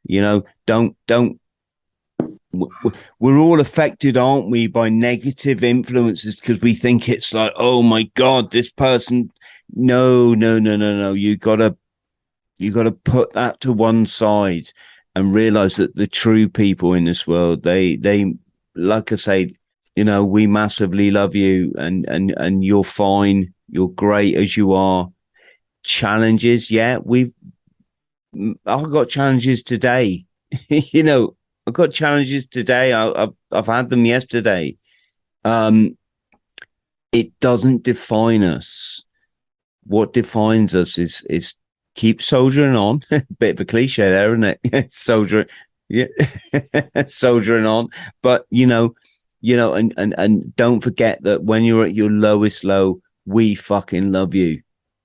[0.05, 1.41] You know, don't, don't,
[3.19, 8.05] we're all affected, aren't we, by negative influences because we think it's like, oh my
[8.15, 9.31] God, this person.
[9.75, 11.15] No, no, no, no, no.
[11.15, 11.77] You gotta,
[12.59, 14.71] you gotta put that to one side
[15.17, 18.35] and realize that the true people in this world, they, they,
[18.77, 19.55] like I say,
[19.97, 23.55] you know, we massively love you and, and, and you're fine.
[23.71, 25.09] You're great as you are
[25.85, 26.71] challenges.
[26.71, 27.33] Yeah, we've
[28.67, 30.27] I've got challenges today.
[30.69, 32.93] you know, I've got challenges today.
[32.93, 34.77] I, have I've had them yesterday.
[35.45, 35.97] Um,
[37.13, 39.05] it doesn't define us.
[39.85, 41.55] What defines us is is
[41.95, 43.03] keep soldiering on.
[43.39, 44.93] Bit of a cliche there, isn't it?
[44.93, 45.47] soldiering,
[45.89, 46.07] yeah,
[47.07, 47.89] soldiering on.
[48.23, 48.95] But you know,
[49.41, 53.55] you know, and and and don't forget that when you're at your lowest low, we
[53.55, 54.63] fucking love you.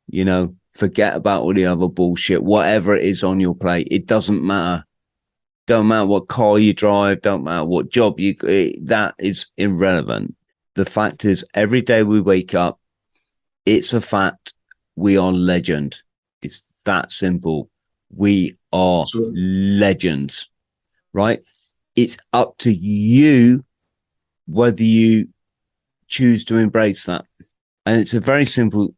[0.07, 3.87] You know, forget about all the other bullshit, whatever it is on your plate.
[3.91, 4.85] It doesn't matter.
[5.67, 10.35] Don't matter what car you drive, don't matter what job you, it, that is irrelevant.
[10.73, 12.79] The fact is, every day we wake up,
[13.67, 14.53] it's a fact
[14.95, 16.01] we are legend.
[16.41, 17.69] It's that simple.
[18.09, 20.49] We are legends,
[21.13, 21.41] right?
[21.95, 23.63] It's up to you
[24.47, 25.29] whether you
[26.07, 27.25] choose to embrace that.
[27.85, 28.95] And it's a very simple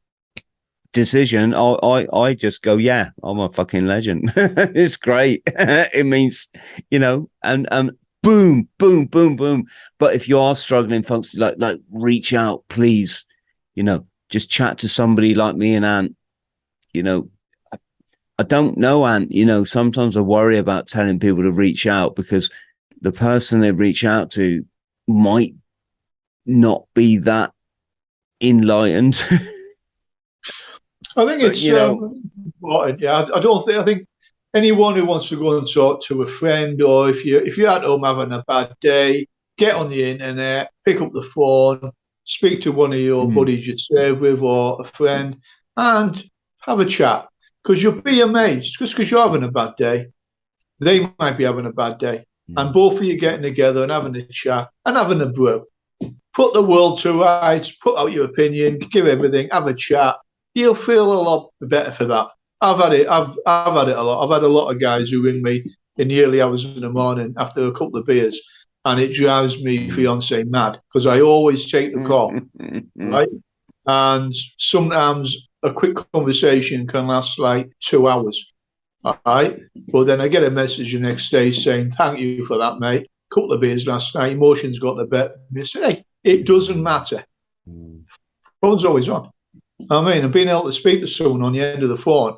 [0.93, 4.31] decision, I, I, I just go, yeah, I'm a fucking legend.
[4.35, 5.43] it's great.
[5.47, 6.49] it means,
[6.89, 7.91] you know, and, and
[8.23, 9.65] boom, boom, boom, boom.
[9.99, 13.25] But if you are struggling, folks, like, like reach out, please,
[13.75, 16.15] you know, just chat to somebody like me and Ant,
[16.93, 17.29] you know,
[17.71, 17.77] I,
[18.39, 22.15] I don't know, Ant, you know, sometimes I worry about telling people to reach out
[22.15, 22.51] because
[23.01, 24.65] the person they reach out to
[25.07, 25.55] might
[26.45, 27.53] not be that
[28.41, 29.23] enlightened.
[31.17, 33.01] I think it's you know, um, important.
[33.01, 33.77] Yeah, I, I, don't think.
[33.77, 34.07] I think
[34.53, 37.69] anyone who wants to go and talk to a friend, or if you if you're
[37.69, 41.91] at home having a bad day, get on the internet, pick up the phone,
[42.23, 43.35] speak to one of your mm.
[43.35, 45.37] buddies you serve with, or a friend,
[45.77, 46.23] and
[46.59, 47.27] have a chat.
[47.63, 48.77] Because you'll be amazed.
[48.79, 50.07] Just because you're having a bad day,
[50.79, 52.61] they might be having a bad day, mm.
[52.61, 55.65] and both of you getting together and having a chat and having a brew.
[56.33, 57.75] Put the world to rights.
[57.75, 58.79] Put out your opinion.
[58.79, 59.49] Give everything.
[59.51, 60.15] Have a chat
[60.53, 62.27] you'll feel a lot better for that.
[62.61, 63.07] I've had it.
[63.07, 64.23] I've I've had it a lot.
[64.23, 65.63] I've had a lot of guys who ring me
[65.97, 68.39] in the early hours in the morning after a couple of beers,
[68.85, 73.09] and it drives me fiance mad because I always take the call, mm-hmm.
[73.09, 73.29] right?
[73.87, 78.53] And sometimes a quick conversation can last like two hours,
[79.03, 79.59] all right?
[79.91, 83.09] But then I get a message the next day saying, "Thank you for that, mate.
[83.33, 84.33] Couple of beers last night.
[84.33, 87.25] Emotions got the better." I say, "Hey, it doesn't matter.
[87.67, 88.03] Mm.
[88.61, 89.31] Phone's always on."
[89.89, 92.37] I mean, and being able to speak to someone on the end of the phone,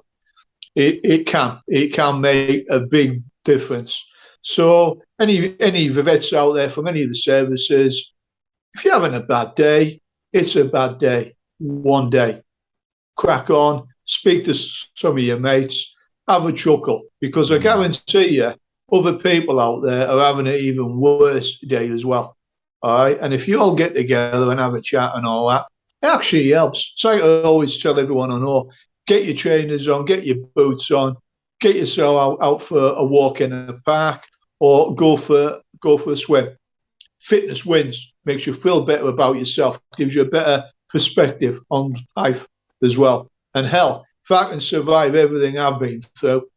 [0.76, 4.06] it, it can it can make a big difference.
[4.42, 8.14] So any any vets out there from any of the services,
[8.74, 11.36] if you're having a bad day, it's a bad day.
[11.60, 12.42] One day,
[13.16, 15.96] crack on, speak to some of your mates,
[16.28, 18.54] have a chuckle, because I guarantee you,
[18.92, 22.36] other people out there are having an even worse day as well.
[22.82, 25.66] All right, and if you all get together and have a chat and all that,
[26.04, 26.94] actually helps.
[26.98, 28.72] So I always tell everyone I know,
[29.08, 31.16] get your trainers on, get your boots on,
[31.60, 34.28] get yourself out, out for a walk in a park,
[34.60, 36.56] or go for go for a swim.
[37.20, 42.48] Fitness wins, makes you feel better about yourself, gives you a better perspective on life
[42.82, 43.32] as well.
[43.56, 46.48] And hell, if I can survive everything I've been through,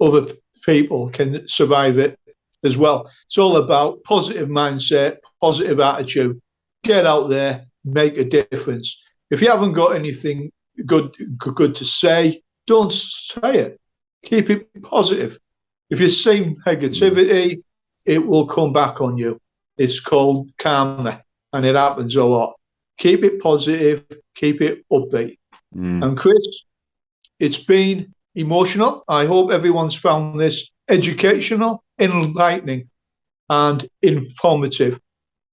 [0.00, 0.26] other
[0.64, 2.18] people can survive it
[2.64, 3.10] as well.
[3.26, 6.40] It's all about positive mindset, positive attitude.
[6.84, 9.02] Get out there, make a difference.
[9.30, 10.52] If you haven't got anything
[10.86, 13.80] good good to say, don't say it.
[14.24, 15.38] Keep it positive.
[15.90, 17.62] If you see negativity,
[18.04, 19.40] it will come back on you.
[19.76, 21.22] It's called karma,
[21.52, 22.54] and it happens a lot.
[22.98, 24.04] Keep it positive,
[24.34, 25.38] keep it upbeat.
[25.74, 26.04] Mm.
[26.04, 26.38] And Chris,
[27.38, 29.04] it's been emotional.
[29.08, 32.88] I hope everyone's found this educational, enlightening,
[33.48, 35.00] and informative.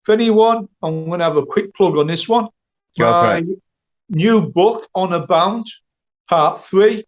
[0.03, 2.47] If anyone, I'm going to have a quick plug on this one.
[3.11, 3.43] My
[4.09, 5.67] new book, Honor Bound,
[6.27, 7.05] Part Three.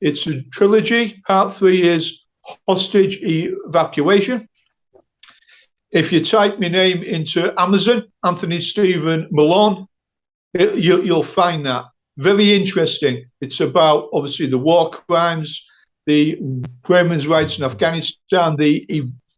[0.00, 1.22] It's a trilogy.
[1.26, 2.24] Part Three is
[2.66, 4.48] hostage evacuation.
[5.92, 9.86] If you type my name into Amazon, Anthony Stephen Malone,
[10.52, 11.84] it, you, you'll find that
[12.16, 13.26] very interesting.
[13.40, 15.66] It's about obviously the war crimes,
[16.06, 16.38] the
[16.88, 18.84] women's rights in Afghanistan, the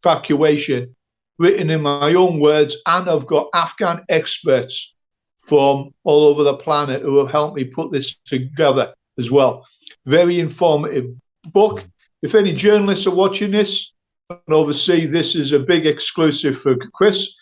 [0.02, 0.95] evacuation,
[1.38, 4.94] written in my own words, and I've got Afghan experts
[5.42, 9.66] from all over the planet who have helped me put this together as well.
[10.06, 11.14] Very informative
[11.52, 11.86] book
[12.22, 13.94] if any journalists are watching this,
[14.30, 17.34] and obviously this is a big exclusive for Chris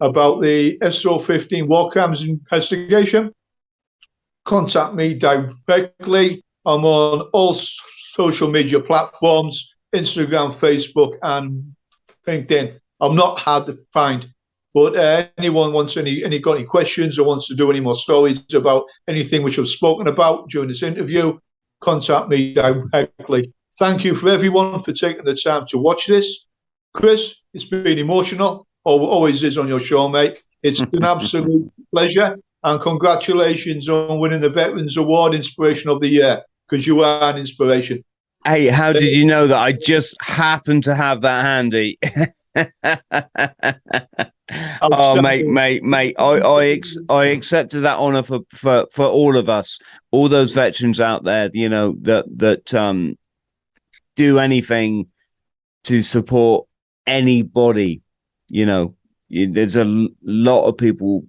[0.00, 3.32] about the SO15 war crimes investigation,
[4.44, 6.42] contact me directly.
[6.64, 11.74] I'm on all social media platforms Instagram, Facebook, and
[12.26, 12.80] LinkedIn.
[13.02, 14.32] I'm not hard to find.
[14.74, 17.96] But uh, anyone wants any any got any questions or wants to do any more
[17.96, 21.38] stories about anything which I've spoken about during this interview,
[21.80, 23.52] contact me directly.
[23.78, 26.46] Thank you for everyone for taking the time to watch this.
[26.94, 28.66] Chris, it's been emotional.
[28.84, 30.42] Or always is on your show, mate.
[30.62, 32.36] It's an absolute pleasure.
[32.64, 37.38] And congratulations on winning the Veterans Award Inspiration of the Year because you are an
[37.38, 38.02] inspiration.
[38.44, 41.98] Hey, how did you know that I just happened to have that handy?
[44.82, 46.14] oh, mate, mate, mate!
[46.18, 49.78] I I, ex- I accepted that honor for, for for all of us,
[50.10, 51.50] all those veterans out there.
[51.54, 53.16] You know that that um
[54.16, 55.06] do anything
[55.84, 56.66] to support
[57.06, 58.02] anybody.
[58.48, 58.94] You know,
[59.28, 61.24] you, there's a lot of people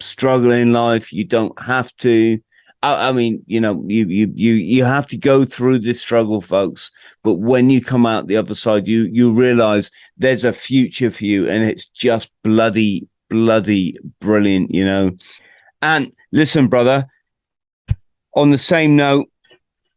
[0.00, 1.12] struggling in life.
[1.12, 2.38] You don't have to.
[2.82, 6.40] I, I, mean, you know, you you you you have to go through this struggle,
[6.40, 6.92] folks.
[7.24, 11.24] But when you come out the other side, you you realize there's a future for
[11.24, 14.74] you, and it's just bloody bloody brilliant.
[14.74, 15.10] You know.
[15.82, 17.06] And listen, brother.
[18.34, 19.26] On the same note,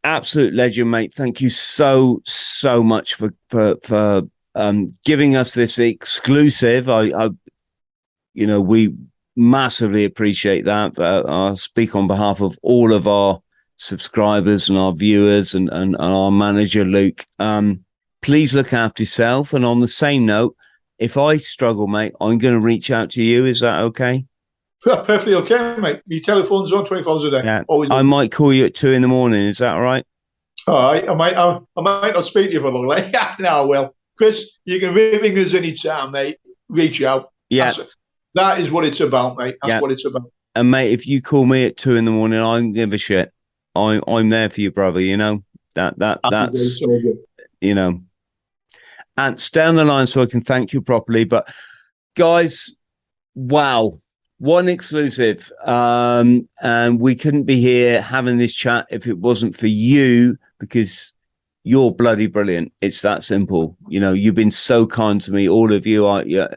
[0.02, 1.14] absolute legend, mate.
[1.14, 4.22] Thank you so so much for for for
[4.54, 6.88] um, giving us this exclusive.
[6.88, 7.30] I, I,
[8.34, 8.94] you know, we
[9.36, 10.98] massively appreciate that.
[10.98, 13.40] Uh, I speak on behalf of all of our
[13.76, 17.26] subscribers and our viewers and and, and our manager Luke.
[17.38, 17.84] Um,
[18.22, 19.52] please look after yourself.
[19.52, 20.56] And on the same note,
[20.98, 23.44] if I struggle, mate, I'm going to reach out to you.
[23.44, 24.24] Is that okay?
[24.82, 26.00] Perfectly okay, mate.
[26.06, 27.42] Your telephone's on 24 hours a day.
[27.44, 27.62] Yeah.
[27.68, 29.42] Always I might call you at two in the morning.
[29.42, 30.04] Is that all right?
[30.66, 31.08] All right.
[31.08, 32.86] I might, I, I might not speak to you for a long.
[32.86, 36.38] Like, no, well, Chris, you can ring us anytime, mate.
[36.68, 37.32] Reach out.
[37.50, 37.66] Yeah.
[37.66, 37.80] That's,
[38.34, 39.56] that is what it's about, mate.
[39.62, 39.80] That's yeah.
[39.80, 40.30] what it's about.
[40.54, 42.98] And mate, if you call me at two in the morning, I don't give a
[42.98, 43.32] shit.
[43.74, 45.00] I'm I'm there for you, brother.
[45.00, 45.44] You know
[45.74, 46.86] that that that's so
[47.60, 48.02] you know.
[49.16, 51.24] And stay on the line so I can thank you properly.
[51.24, 51.52] But
[52.16, 52.70] guys,
[53.34, 54.00] wow,
[54.38, 55.52] one exclusive.
[55.64, 61.12] Um, and we couldn't be here having this chat if it wasn't for you because
[61.64, 62.72] you're bloody brilliant.
[62.80, 63.76] It's that simple.
[63.88, 66.06] You know, you've been so kind to me, all of you.
[66.06, 66.48] Are yeah,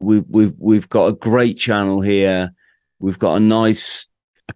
[0.00, 2.52] we've we've we've got a great channel here.
[2.98, 4.06] We've got a nice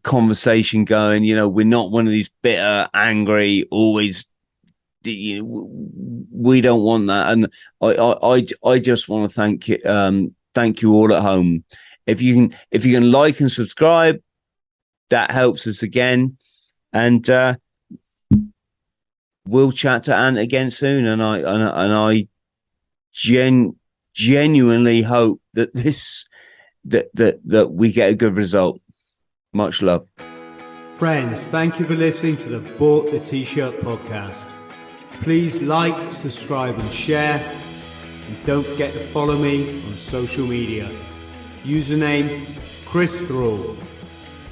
[0.02, 1.24] conversation going.
[1.24, 4.24] You know, we're not one of these bitter, angry, always.
[5.04, 5.68] You know,
[6.32, 7.48] we don't want that, and
[7.80, 9.78] I I I, just want to thank you.
[9.84, 11.64] Um, thank you all at home
[12.06, 14.20] if you can if you can like and subscribe
[15.10, 16.36] that helps us again.
[16.92, 17.56] And uh,
[19.46, 21.06] we'll chat to Ant again soon.
[21.06, 22.28] And I and, and I
[23.12, 23.76] gen
[24.14, 26.26] genuinely hope that this
[26.84, 28.80] that that that we get a good result.
[29.52, 30.06] Much love.
[30.98, 34.48] Friends, thank you for listening to the Bought the T-shirt podcast.
[35.22, 37.40] Please like, subscribe and share.
[38.26, 40.90] And don't forget to follow me on social media.
[41.62, 42.46] Username
[42.86, 43.76] Chris Thrall.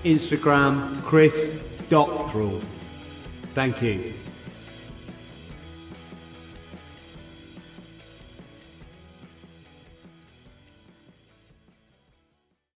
[0.04, 2.60] Instagram Chris.Thrall.
[3.54, 4.14] Thank you.